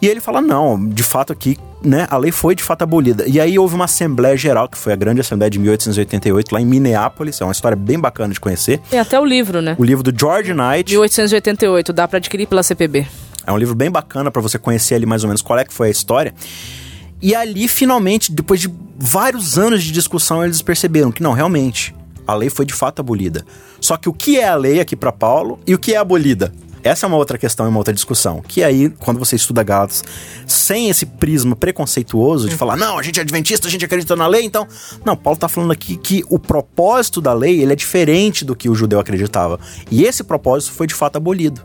E 0.00 0.08
ele 0.08 0.20
fala: 0.20 0.40
não, 0.40 0.88
de 0.88 1.02
fato 1.02 1.32
aqui, 1.32 1.56
né, 1.82 2.06
a 2.10 2.16
lei 2.16 2.32
foi 2.32 2.54
de 2.54 2.62
fato 2.62 2.82
abolida. 2.82 3.24
E 3.26 3.40
aí 3.40 3.58
houve 3.58 3.74
uma 3.74 3.84
Assembleia 3.84 4.36
Geral, 4.36 4.68
que 4.68 4.78
foi 4.78 4.92
a 4.92 4.96
grande 4.96 5.20
Assembleia 5.20 5.50
de 5.50 5.58
1888, 5.58 6.52
lá 6.54 6.60
em 6.60 6.66
Minneapolis. 6.66 7.40
É 7.40 7.44
uma 7.44 7.52
história 7.52 7.76
bem 7.76 7.98
bacana 7.98 8.32
de 8.32 8.40
conhecer. 8.40 8.80
Tem 8.90 8.98
até 8.98 9.18
o 9.18 9.24
livro, 9.24 9.60
né? 9.60 9.76
O 9.78 9.84
livro 9.84 10.02
do 10.02 10.18
George 10.18 10.52
Knight. 10.52 10.90
1888, 10.90 11.92
dá 11.92 12.08
pra 12.08 12.18
adquirir 12.18 12.46
pela 12.46 12.62
CPB. 12.62 13.06
É 13.46 13.52
um 13.52 13.56
livro 13.56 13.74
bem 13.74 13.90
bacana 13.90 14.30
pra 14.30 14.40
você 14.40 14.58
conhecer 14.58 14.94
ali 14.94 15.06
mais 15.06 15.24
ou 15.24 15.28
menos 15.28 15.42
qual 15.42 15.58
é 15.58 15.64
que 15.64 15.72
foi 15.72 15.88
a 15.88 15.90
história. 15.90 16.34
E 17.22 17.34
ali, 17.34 17.68
finalmente, 17.68 18.32
depois 18.32 18.60
de 18.60 18.72
vários 18.96 19.58
anos 19.58 19.82
de 19.82 19.92
discussão, 19.92 20.44
eles 20.44 20.62
perceberam 20.62 21.12
que 21.12 21.22
não, 21.22 21.32
realmente, 21.32 21.94
a 22.26 22.34
lei 22.34 22.48
foi 22.48 22.64
de 22.64 22.72
fato 22.72 23.00
abolida. 23.00 23.44
Só 23.80 23.96
que 23.96 24.08
o 24.08 24.12
que 24.12 24.38
é 24.38 24.48
a 24.48 24.54
lei 24.54 24.80
aqui 24.80 24.96
pra 24.96 25.12
Paulo 25.12 25.58
e 25.66 25.74
o 25.74 25.78
que 25.78 25.94
é 25.94 25.96
abolida? 25.96 26.52
Essa 26.82 27.06
é 27.06 27.08
uma 27.08 27.16
outra 27.16 27.38
questão 27.38 27.66
e 27.66 27.68
uma 27.68 27.78
outra 27.78 27.92
discussão. 27.92 28.42
Que 28.46 28.62
aí, 28.62 28.90
quando 28.90 29.18
você 29.18 29.36
estuda 29.36 29.62
Gálatas, 29.62 30.04
sem 30.46 30.88
esse 30.88 31.06
prisma 31.06 31.54
preconceituoso 31.54 32.48
de 32.48 32.56
falar, 32.56 32.76
não, 32.76 32.98
a 32.98 33.02
gente 33.02 33.18
é 33.18 33.22
adventista, 33.22 33.68
a 33.68 33.70
gente 33.70 33.84
acredita 33.84 34.16
na 34.16 34.26
lei, 34.26 34.44
então. 34.44 34.66
Não, 35.04 35.16
Paulo 35.16 35.38
tá 35.38 35.48
falando 35.48 35.72
aqui 35.72 35.96
que 35.96 36.24
o 36.28 36.38
propósito 36.38 37.20
da 37.20 37.32
lei 37.32 37.60
ele 37.60 37.72
é 37.72 37.76
diferente 37.76 38.44
do 38.44 38.56
que 38.56 38.68
o 38.68 38.74
judeu 38.74 38.98
acreditava. 38.98 39.58
E 39.90 40.04
esse 40.04 40.24
propósito 40.24 40.72
foi 40.72 40.86
de 40.86 40.94
fato 40.94 41.16
abolido. 41.16 41.62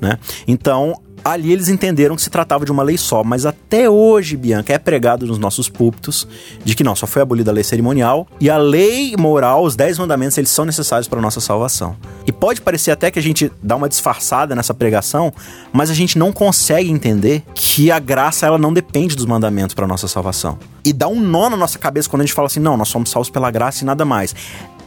Né? 0.00 0.18
Então, 0.46 0.94
ali 1.24 1.52
eles 1.52 1.68
entenderam 1.68 2.16
que 2.16 2.22
se 2.22 2.30
tratava 2.30 2.64
de 2.64 2.72
uma 2.72 2.82
lei 2.82 2.96
só, 2.96 3.22
mas 3.22 3.46
até 3.46 3.88
hoje, 3.88 4.36
Bianca, 4.36 4.72
é 4.72 4.78
pregado 4.78 5.26
nos 5.26 5.38
nossos 5.38 5.68
púlpitos 5.68 6.26
de 6.64 6.74
que 6.74 6.84
não, 6.84 6.94
só 6.94 7.06
foi 7.06 7.22
abolida 7.22 7.50
a 7.50 7.54
lei 7.54 7.64
cerimonial 7.64 8.26
e 8.40 8.48
a 8.48 8.56
lei 8.56 9.14
moral, 9.16 9.64
os 9.64 9.76
dez 9.76 9.98
mandamentos, 9.98 10.36
eles 10.38 10.50
são 10.50 10.64
necessários 10.64 11.08
para 11.08 11.18
a 11.18 11.22
nossa 11.22 11.40
salvação. 11.40 11.96
E 12.26 12.32
pode 12.32 12.60
parecer 12.60 12.90
até 12.90 13.10
que 13.10 13.18
a 13.18 13.22
gente 13.22 13.50
dá 13.62 13.76
uma 13.76 13.88
disfarçada 13.88 14.54
nessa 14.54 14.74
pregação, 14.74 15.32
mas 15.72 15.90
a 15.90 15.94
gente 15.94 16.18
não 16.18 16.32
consegue 16.32 16.90
entender 16.90 17.42
que 17.54 17.90
a 17.90 17.98
graça 17.98 18.46
ela 18.46 18.58
não 18.58 18.72
depende 18.72 19.16
dos 19.16 19.26
mandamentos 19.26 19.74
para 19.74 19.86
nossa 19.86 20.08
salvação. 20.08 20.58
E 20.84 20.92
dá 20.92 21.08
um 21.08 21.20
nó 21.20 21.50
na 21.50 21.56
nossa 21.56 21.78
cabeça 21.78 22.08
quando 22.08 22.22
a 22.22 22.24
gente 22.24 22.34
fala 22.34 22.46
assim, 22.46 22.60
não, 22.60 22.76
nós 22.76 22.88
somos 22.88 23.10
salvos 23.10 23.30
pela 23.30 23.50
graça 23.50 23.82
e 23.82 23.86
nada 23.86 24.04
mais. 24.04 24.34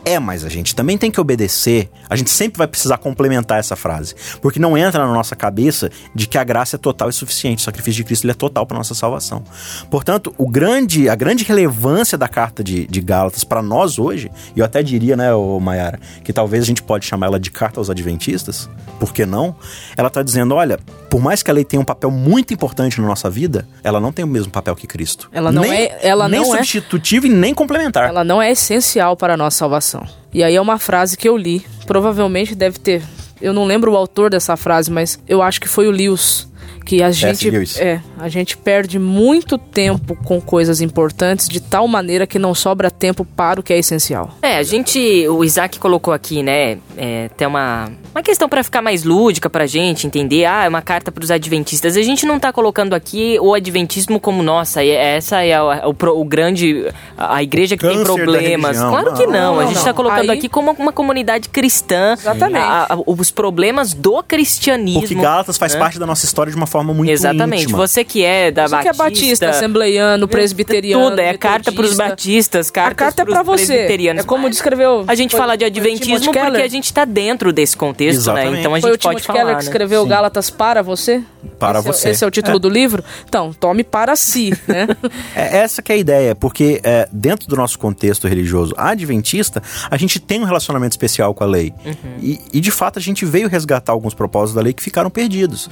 É, 0.04 0.18
mas 0.20 0.44
a 0.44 0.50
gente 0.50 0.76
também 0.76 0.98
tem 0.98 1.12
que 1.12 1.22
obedecer. 1.22 1.90
A 2.10 2.16
gente 2.16 2.30
sempre 2.30 2.58
vai 2.58 2.68
precisar 2.68 2.98
complementar 2.98 3.60
essa 3.60 3.76
frase. 3.76 4.16
Porque 4.42 4.60
não 4.60 4.78
entra 4.78 5.06
na 5.06 5.14
nossa 5.14 5.36
cabeça 5.36 5.90
de 6.16 6.28
que 6.28 6.38
a 6.38 6.44
graça 6.44 6.76
é 6.76 6.80
total 6.80 7.10
e 7.10 7.14
suficiente. 7.14 7.60
O 7.60 7.62
sacrifício 7.62 7.98
de 7.98 8.04
Cristo 8.04 8.30
é 8.30 8.34
total 8.34 8.66
para 8.66 8.78
nossa 8.78 8.96
salvação. 8.96 9.44
Portanto, 9.90 10.34
o 10.38 10.50
grande, 10.50 11.08
a 11.08 11.16
grande 11.16 11.44
relevância 11.44 12.18
da 12.18 12.28
carta 12.28 12.64
de, 12.64 12.88
de 12.88 13.00
Gálatas 13.02 13.44
para 13.44 13.62
nós 13.62 14.00
hoje, 14.00 14.32
e 14.56 14.60
eu 14.60 14.66
até 14.66 14.82
diria, 14.82 15.16
né, 15.16 15.28
Mayara, 15.62 16.00
que 16.24 16.34
talvez 16.34 16.64
a 16.64 16.68
gente 16.68 16.82
pode 16.82 17.06
chamar 17.06 17.28
ela 17.28 17.40
de 17.40 17.52
carta 17.52 17.80
aos 17.80 17.90
adventistas, 17.90 18.70
por 19.00 19.14
que 19.14 19.26
não? 19.26 19.56
Ela 19.96 20.08
está 20.08 20.24
dizendo, 20.24 20.56
olha, 20.56 20.80
por 21.10 21.22
mais 21.22 21.44
que 21.44 21.52
a 21.52 21.54
lei 21.54 21.64
tenha 21.64 21.82
um 21.82 21.86
papel 21.86 22.10
muito 22.10 22.54
importante 22.54 23.00
na 23.00 23.08
nossa 23.08 23.30
vida, 23.30 23.68
ela 23.84 24.00
não 24.00 24.12
tem 24.12 24.26
o 24.26 24.28
mesmo 24.28 24.52
papel 24.52 24.76
que 24.76 24.88
Cristo. 24.88 25.30
Ela 25.32 25.52
não 25.52 25.62
nem, 25.64 25.74
é- 25.74 26.00
ela 26.02 26.28
nem 26.28 26.40
não 26.42 26.56
é- 26.56 26.58
substitutivo 26.58 27.28
e 27.28 27.30
nem 27.30 27.54
complementar. 27.54 28.10
Ela 28.10 28.24
não 28.24 28.42
é 28.42 28.52
essencial 28.52 29.16
para 29.16 29.34
a 29.34 29.38
nossa 29.38 29.58
salvação. 29.58 29.91
E 30.34 30.44
aí 30.44 30.56
é 30.56 30.62
uma 30.62 30.78
frase 30.78 31.18
que 31.18 31.28
eu 31.28 31.36
li. 31.36 31.66
Provavelmente 31.86 32.56
deve 32.56 32.80
ter. 32.80 33.04
Eu 33.42 33.54
não 33.54 33.66
lembro 33.66 33.92
o 33.92 33.98
autor 33.98 34.30
dessa 34.30 34.56
frase, 34.56 34.92
mas 34.92 35.20
eu 35.28 35.42
acho 35.42 35.60
que 35.60 35.68
foi 35.68 35.88
o 35.88 35.92
Lewis. 35.92 36.50
Que 36.84 37.04
a 37.04 37.12
gente, 37.12 37.48
é, 37.80 38.02
a 38.18 38.28
gente 38.28 38.58
perde 38.58 38.98
muito 38.98 39.56
tempo 39.58 40.16
com 40.16 40.42
coisas 40.42 40.82
importantes 40.82 41.48
de 41.48 41.60
tal 41.60 41.88
maneira 41.88 42.26
que 42.26 42.40
não 42.40 42.56
sobra 42.56 42.90
tempo 42.90 43.24
para 43.24 43.60
o 43.60 43.64
que 43.64 43.72
é 43.72 43.78
essencial. 43.78 44.36
É, 44.42 44.58
a 44.58 44.64
gente, 44.64 45.00
o 45.28 45.44
Isaac 45.44 45.80
colocou 45.80 46.12
aqui, 46.12 46.42
né, 46.42 46.80
é, 46.98 47.30
tem 47.38 47.48
uma, 47.48 47.92
uma 48.14 48.22
questão 48.22 48.50
pra 48.50 48.64
ficar 48.64 48.82
mais 48.82 49.04
lúdica 49.04 49.50
pra 49.50 49.66
gente 49.66 50.06
entender, 50.06 50.46
ah, 50.46 50.66
é 50.66 50.70
uma 50.70 50.82
carta 50.82 51.12
pros 51.12 51.32
adventistas. 51.32 51.96
A 51.96 52.02
gente 52.02 52.26
não 52.26 52.40
tá 52.40 52.52
colocando 52.52 52.94
aqui 52.94 53.38
o 53.40 53.54
adventismo 53.54 54.20
como, 54.20 54.44
nossa, 54.44 54.84
é- 54.84 55.16
essa 55.16 55.42
é 55.44 55.54
a- 55.54 55.84
o, 55.88 55.96
o 56.20 56.26
grande, 56.26 56.86
a 57.18 57.32
a 57.38 57.44
igreja 57.44 57.78
que 57.78 57.88
tem 57.88 57.98
Câncer 57.98 58.08
da 58.18 58.24
problemas. 58.24 58.78
Claro 58.78 59.14
que 59.14 59.26
não, 59.26 59.56
Não, 59.56 59.60
a 59.62 59.66
gente 59.66 59.78
não. 59.78 59.84
tá 59.86 59.94
colocando 59.94 60.30
Aí- 60.30 60.38
aqui 60.38 60.50
como 60.50 60.72
uma 60.78 60.92
comunidade 60.92 61.48
cristã. 61.50 62.14
Exatamente. 62.20 62.58
a- 62.64 62.88
a- 62.94 62.98
os 63.08 63.32
problemas 63.32 63.94
do 63.94 64.22
cristianismo. 64.22 65.02
Porque 65.02 65.16
Gálatas 65.16 65.58
faz 65.58 65.74
né? 65.74 65.80
parte 65.80 65.98
da 65.98 66.06
nossa 66.06 66.26
história 66.26 66.52
de 66.52 66.58
uma 66.58 66.68
forma 66.68 66.94
muito 66.94 67.10
Exatamente. 67.12 67.64
íntima. 67.64 67.78
Você 67.78 68.04
que 68.04 68.24
é 68.24 68.52
da 68.52 68.68
Você 68.68 68.78
que 68.82 68.88
é 68.90 68.94
batista, 68.94 69.50
assembleiano, 69.50 70.28
presbiteriano, 70.28 71.10
Tudo, 71.12 71.20
é 71.20 71.38
carta 71.38 71.72
pros 71.72 71.92
metodista. 71.92 72.10
batistas, 72.10 72.70
carta 72.72 72.92
A 72.92 72.96
carta 72.96 73.22
é 73.22 73.26
pra 73.26 73.42
você. 73.44 73.88
É 74.18 74.24
como 74.24 74.50
descreveu. 74.50 75.06
A 75.08 75.16
gente 75.16 75.32
foi- 75.32 75.40
fala 75.40 75.56
de 75.58 75.64
adventismo 75.66 76.32
porque 76.34 76.62
a 76.62 76.68
gente 76.68 76.94
tá 76.94 77.06
dentro 77.06 77.54
desse 77.54 77.76
contexto, 77.78 78.01
né? 78.06 78.12
Exatamente. 78.12 78.60
Então 78.60 78.76
a 78.76 78.82
Foi 78.82 78.90
o 78.90 78.94
gente 78.94 79.04
pode 79.04 79.16
Timothy 79.22 79.28
falar, 79.28 79.40
Keller 79.40 79.56
que 79.58 79.64
né? 79.64 79.70
escreveu 79.70 80.04
Sim. 80.04 80.10
Gálatas 80.10 80.50
para 80.50 80.82
você? 80.82 81.24
Para 81.60 81.80
Esse 81.80 81.88
é- 81.88 81.92
você. 81.94 82.10
Esse 82.10 82.24
é 82.24 82.28
o 82.28 82.32
título 82.32 82.60
do 82.60 82.70
livro? 82.70 83.04
Então, 83.28 83.54
tome 83.54 83.84
para 83.84 84.16
si, 84.16 84.52
né? 84.68 84.88
É 85.36 85.58
essa 85.58 85.82
que 85.82 85.92
é 85.92 85.96
a 85.96 85.98
ideia, 85.98 86.36
porque 86.36 86.80
é, 86.84 87.08
dentro 87.12 87.48
do 87.48 87.56
nosso 87.56 87.78
contexto 87.80 88.28
religioso 88.28 88.74
adventista, 88.78 89.62
a 89.90 89.98
gente 89.98 90.20
tem 90.20 90.40
um 90.42 90.44
relacionamento 90.44 90.94
especial 90.94 91.34
com 91.34 91.44
a 91.44 91.48
lei. 91.48 91.74
Uhum. 91.86 91.94
E, 92.22 92.40
e, 92.54 92.60
de 92.60 92.72
fato 92.72 93.00
a 93.00 93.02
gente 93.02 93.26
veio 93.26 93.48
resgatar 93.48 93.92
alguns 93.92 94.14
propósitos 94.14 94.56
da 94.56 94.62
lei 94.62 94.74
que 94.74 94.82
ficaram 94.84 95.10
perdidos. 95.10 95.70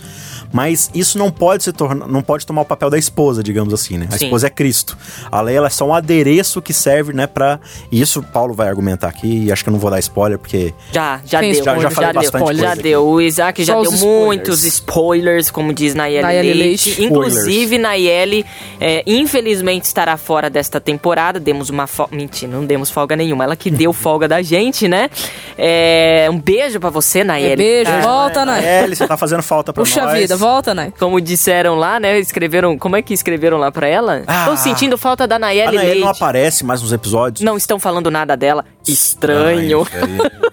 Mas 0.52 0.90
isso 0.94 1.18
não 1.18 1.30
pode 1.32 1.64
se 1.64 1.72
tornar, 1.72 2.08
não 2.08 2.22
pode 2.22 2.46
tomar 2.46 2.62
o 2.62 2.66
papel 2.66 2.90
da 2.90 2.98
esposa, 2.98 3.44
digamos 3.44 3.74
assim, 3.74 3.98
né? 3.98 4.08
A 4.12 4.18
Sim. 4.18 4.26
esposa 4.26 4.48
é 4.48 4.50
Cristo. 4.50 4.98
A 5.32 5.42
lei 5.42 5.56
ela 5.56 5.68
é 5.68 5.70
só 5.70 5.86
um 5.86 5.94
adereço 5.94 6.62
que 6.62 6.74
serve, 6.74 7.14
né, 7.14 7.28
para 7.28 7.60
e 7.92 8.02
isso 8.02 8.22
Paulo 8.24 8.54
vai 8.54 8.68
argumentar 8.68 9.08
aqui, 9.08 9.46
e 9.46 9.52
acho 9.52 9.64
que 9.64 9.70
eu 9.70 9.74
não 9.74 9.80
vou 9.80 9.90
dar 9.92 10.00
spoiler 10.00 10.38
porque 10.40 10.74
Já, 10.92 11.20
já 11.26 11.40
Tem 11.40 11.52
deu. 11.52 11.60
spoiler, 11.60 11.84
já 11.84 11.92
falei 11.92 12.12
deu, 12.14 12.19
bastante 12.22 12.40
já 12.40 12.46
coisa 12.46 12.70
aqui. 12.74 12.84
deu. 12.84 13.06
O 13.08 13.22
Isaac 13.22 13.64
já 13.64 13.74
Só 13.74 13.82
deu 13.82 13.92
spoilers. 13.92 14.26
muitos 14.26 14.64
spoilers, 14.64 15.52
como 15.52 15.74
diz 15.74 15.94
Nayeli, 15.96 16.22
Nayeli 16.24 16.54
Leite. 16.54 16.90
Leite. 16.90 17.04
Inclusive, 17.04 17.78
Nayeli, 17.78 18.46
é, 18.80 19.04
infelizmente, 19.08 19.84
estará 19.86 20.18
fora 20.18 20.50
desta 20.50 20.80
temporada. 20.80 21.40
Demos 21.40 21.70
uma 21.70 21.88
folga. 21.88 22.16
Mentira, 22.16 22.52
não 22.52 22.66
demos 22.66 22.90
folga 22.90 23.16
nenhuma. 23.16 23.44
Ela 23.44 23.56
que 23.56 23.70
deu 23.72 23.92
folga 23.94 24.28
da 24.28 24.42
gente, 24.42 24.88
né? 24.88 25.10
É, 25.58 26.28
um 26.32 26.40
beijo 26.40 26.80
pra 26.80 26.90
você, 26.90 27.24
Nayeli. 27.24 27.52
É, 27.54 27.56
beijo, 27.56 27.92
Ah, 27.92 28.02
volta, 28.02 28.46
Nai. 28.46 28.66
É, 28.66 28.88
você 28.88 29.08
tá 29.08 29.18
fazendo 29.18 29.44
falta 29.44 29.74
pra 29.74 29.84
Puxa 29.84 30.04
nós. 30.04 30.20
vida, 30.20 30.36
volta, 30.38 30.74
Nai. 30.74 30.94
Como 30.98 31.20
disseram 31.20 31.76
lá, 31.76 32.00
né? 32.00 32.20
Escreveram. 32.20 32.78
Como 32.78 32.96
é 32.96 33.02
que 33.02 33.14
escreveram 33.14 33.58
lá 33.58 33.72
pra 33.72 33.88
ela? 33.88 34.24
Ah. 34.28 34.40
Estou 34.42 34.58
sentindo 34.58 34.98
falta 34.98 35.28
da 35.28 35.36
A 35.36 35.40
Nayeli 35.40 35.68
Nayeli 35.76 35.86
Leite. 35.94 36.02
não 36.02 36.10
aparece 36.10 36.64
mais 36.66 36.82
nos 36.82 36.92
episódios. 36.94 37.42
Não 37.44 37.58
estão 37.58 37.80
falando 37.80 38.10
nada 38.12 38.36
dela. 38.36 38.66
Estranho. 38.88 39.86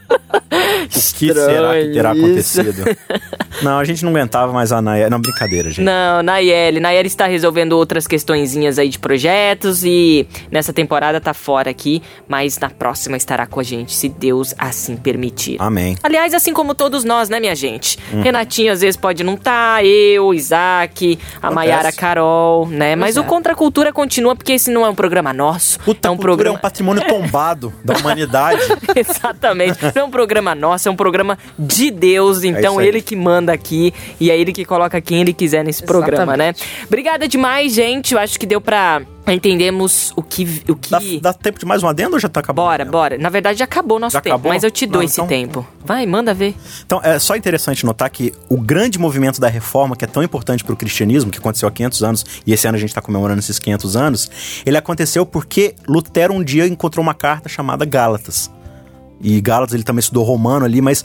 O 0.84 0.88
que 0.88 1.34
será 1.34 1.74
que 1.74 1.92
terá 1.92 2.14
isso. 2.14 2.24
acontecido? 2.24 2.84
Não, 3.62 3.78
a 3.78 3.84
gente 3.84 4.04
não 4.04 4.10
aguentava 4.10 4.52
mais 4.52 4.70
a 4.70 4.82
Nayeli. 4.82 5.10
Não, 5.10 5.18
brincadeira, 5.20 5.70
gente. 5.70 5.84
Não, 5.84 6.22
Nayeli. 6.22 6.78
Nayeli 6.78 7.06
está 7.06 7.26
resolvendo 7.26 7.72
outras 7.72 8.06
questõezinhas 8.06 8.78
aí 8.78 8.88
de 8.88 8.98
projetos 8.98 9.82
e 9.82 10.28
nessa 10.50 10.74
temporada 10.74 11.20
tá 11.20 11.32
fora 11.32 11.70
aqui, 11.70 12.02
mas 12.28 12.58
na 12.58 12.68
próxima 12.68 13.16
estará 13.16 13.46
com 13.46 13.58
a 13.58 13.62
gente, 13.62 13.94
se 13.94 14.10
Deus 14.10 14.54
assim 14.58 14.96
permitir. 14.96 15.56
Amém. 15.58 15.96
Aliás, 16.02 16.34
assim 16.34 16.52
como 16.52 16.74
todos 16.74 17.02
nós, 17.02 17.28
né, 17.30 17.40
minha 17.40 17.54
gente? 17.54 17.98
Uhum. 18.12 18.22
Renatinho 18.22 18.72
às 18.72 18.82
vezes 18.82 18.96
pode 18.96 19.24
não 19.24 19.34
estar, 19.34 19.84
eu, 19.84 20.34
Isaac, 20.34 21.18
a. 21.40 21.50
Mayara 21.50 21.92
Carol, 21.92 22.66
né? 22.66 22.94
Mas 22.94 23.16
é. 23.16 23.20
o 23.20 23.24
Contra 23.24 23.52
a 23.52 23.56
Cultura 23.56 23.92
continua 23.92 24.36
porque 24.36 24.52
esse 24.52 24.70
não 24.70 24.84
é 24.84 24.90
um 24.90 24.94
programa 24.94 25.32
nosso. 25.32 25.78
Puta, 25.80 26.08
é 26.08 26.10
um 26.10 26.14
cultura 26.16 26.34
programa. 26.34 26.56
é 26.56 26.58
um 26.58 26.60
patrimônio 26.60 27.06
tombado 27.06 27.72
da 27.82 27.96
humanidade. 27.98 28.60
Exatamente. 28.94 29.78
Não 29.94 30.02
é 30.02 30.04
um 30.04 30.10
programa 30.10 30.54
nossa, 30.56 30.88
é 30.88 30.92
um 30.92 30.96
programa 30.96 31.38
de 31.58 31.90
Deus, 31.90 32.42
então 32.44 32.72
isso 32.72 32.80
aí. 32.80 32.88
ele 32.88 33.02
que 33.02 33.14
manda 33.14 33.52
aqui 33.52 33.92
e 34.18 34.30
é 34.30 34.38
ele 34.38 34.52
que 34.52 34.64
coloca 34.64 35.00
quem 35.00 35.20
ele 35.20 35.32
quiser 35.32 35.64
nesse 35.64 35.82
programa, 35.82 36.36
né? 36.36 36.54
Obrigada 36.86 37.28
demais, 37.28 37.72
gente. 37.74 38.14
Eu 38.14 38.20
acho 38.20 38.38
que 38.38 38.46
deu 38.46 38.60
pra 38.60 39.02
entendermos 39.28 40.12
o 40.16 40.22
que. 40.22 40.62
O 40.68 40.76
que... 40.76 40.90
Dá, 40.90 41.32
dá 41.32 41.32
tempo 41.32 41.58
de 41.58 41.66
mais 41.66 41.82
um 41.82 41.88
adendo 41.88 42.14
ou 42.14 42.20
já 42.20 42.28
tá 42.28 42.40
acabando? 42.40 42.64
Bora, 42.66 42.84
bora. 42.84 43.18
Na 43.18 43.28
verdade, 43.28 43.58
já 43.58 43.64
acabou 43.64 43.96
o 43.96 44.00
nosso 44.00 44.14
Já 44.14 44.20
tempo, 44.20 44.34
acabou? 44.36 44.52
mas 44.52 44.62
eu 44.62 44.70
te 44.70 44.86
dou 44.86 45.00
Não, 45.00 45.04
esse 45.04 45.14
então- 45.14 45.26
tempo. 45.26 45.66
Vai, 45.84 46.06
manda 46.06 46.32
ver. 46.34 46.54
Então, 46.84 47.00
é 47.02 47.18
só 47.18 47.36
interessante 47.36 47.84
notar 47.86 48.08
que 48.10 48.32
o 48.48 48.56
grande 48.60 48.98
movimento 48.98 49.40
da 49.40 49.48
reforma, 49.48 49.94
que 49.96 50.04
é 50.04 50.08
tão 50.08 50.22
importante 50.22 50.64
para 50.64 50.72
o 50.72 50.76
cristianismo, 50.76 51.30
que 51.30 51.38
aconteceu 51.38 51.68
há 51.68 51.72
500 51.72 52.02
anos, 52.02 52.26
e 52.46 52.52
esse 52.52 52.66
ano 52.66 52.76
a 52.76 52.80
gente 52.80 52.90
está 52.90 53.00
comemorando 53.00 53.38
esses 53.40 53.58
500 53.58 53.96
anos, 53.96 54.30
ele 54.64 54.76
aconteceu 54.76 55.24
porque 55.26 55.74
Lutero 55.88 56.32
um 56.34 56.42
dia 56.42 56.66
encontrou 56.66 57.02
uma 57.02 57.14
carta 57.14 57.48
chamada 57.48 57.84
Gálatas. 57.84 58.50
E 59.20 59.40
Gálatas 59.40 59.74
ele 59.74 59.82
também 59.82 60.00
estudou 60.00 60.24
romano 60.24 60.64
ali, 60.64 60.80
mas 60.80 61.04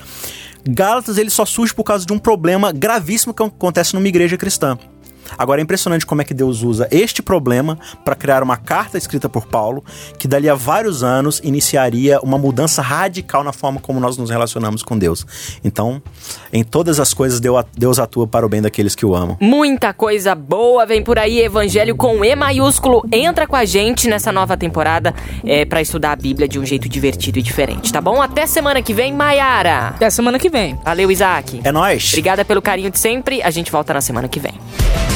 Gálatas 0.68 1.18
ele 1.18 1.30
só 1.30 1.46
surge 1.46 1.74
por 1.74 1.84
causa 1.84 2.06
de 2.06 2.14
um 2.14 2.20
problema 2.20 2.72
gravíssimo 2.72 3.34
que 3.34 3.42
acontece 3.42 3.94
numa 3.94 4.08
igreja 4.08 4.38
cristã. 4.38 4.78
Agora 5.38 5.62
é 5.62 5.64
impressionante 5.64 6.06
como 6.06 6.22
é 6.22 6.26
que 6.26 6.34
Deus 6.34 6.62
usa 6.64 6.88
este 6.92 7.22
problema 7.22 7.78
para 8.04 8.16
criar 8.16 8.44
uma 8.44 8.58
carta 8.58 8.98
escrita 8.98 9.28
por 9.30 9.46
Paulo, 9.48 9.84
que 10.18 10.28
dali 10.28 10.50
a 10.50 10.56
vários 10.56 11.04
anos 11.04 11.40
iniciaria 11.44 12.20
uma 12.22 12.38
mudança 12.38 12.82
radical 12.82 13.44
na 13.44 13.52
forma 13.54 13.80
como 13.80 14.00
nós 14.00 14.18
nos 14.18 14.30
relacionamos 14.30 14.84
com 14.84 14.98
Deus. 14.98 15.26
Então, 15.64 16.02
em 16.52 16.64
todas 16.64 17.00
as 17.00 17.14
coisas, 17.14 17.40
Deu- 17.40 17.64
Deus 17.78 18.00
atua 18.00 18.28
para 18.28 18.46
o 18.46 18.50
bem 18.50 18.62
daqueles 18.62 18.96
que 18.96 19.06
o 19.06 19.16
amam. 19.16 19.38
Muita 19.40 19.94
coisa 19.94 20.34
boa 20.36 20.86
vem 20.86 21.04
por 21.04 21.18
aí, 21.18 21.40
Evangelho 21.40 21.96
com 21.96 22.24
E 22.24 22.36
maiúsculo. 22.36 23.04
Entra 23.12 23.48
com 23.48 23.56
a 23.56 23.66
gente 23.66 24.08
nessa 24.08 24.32
nova 24.32 24.56
temporada 24.58 25.14
é, 25.44 25.66
para 25.66 25.82
estudar 25.82 26.12
a 26.12 26.16
Bíblia 26.16 26.48
de 26.48 26.60
um 26.60 26.66
jeito 26.66 26.88
divertido 26.90 27.40
e 27.40 27.42
diferente, 27.42 27.92
tá 27.92 28.02
bom? 28.02 28.22
Até 28.22 28.46
semana 28.46 28.82
que 28.82 28.94
vem, 28.94 29.14
Maiara. 29.14 29.88
Até 29.90 30.10
semana 30.10 30.38
que 30.40 30.50
vem. 30.50 30.78
Valeu, 30.84 31.10
Isaac. 31.12 31.62
É 31.64 31.72
nóis! 31.72 32.10
Obrigada 32.10 32.44
pelo 32.46 32.62
carinho 32.62 32.92
de 32.92 33.00
sempre. 33.00 33.42
A 33.42 33.50
gente 33.50 33.72
volta 33.72 33.94
na 33.94 34.02
semana 34.02 34.28
que 34.28 34.40
vem. 34.40 34.54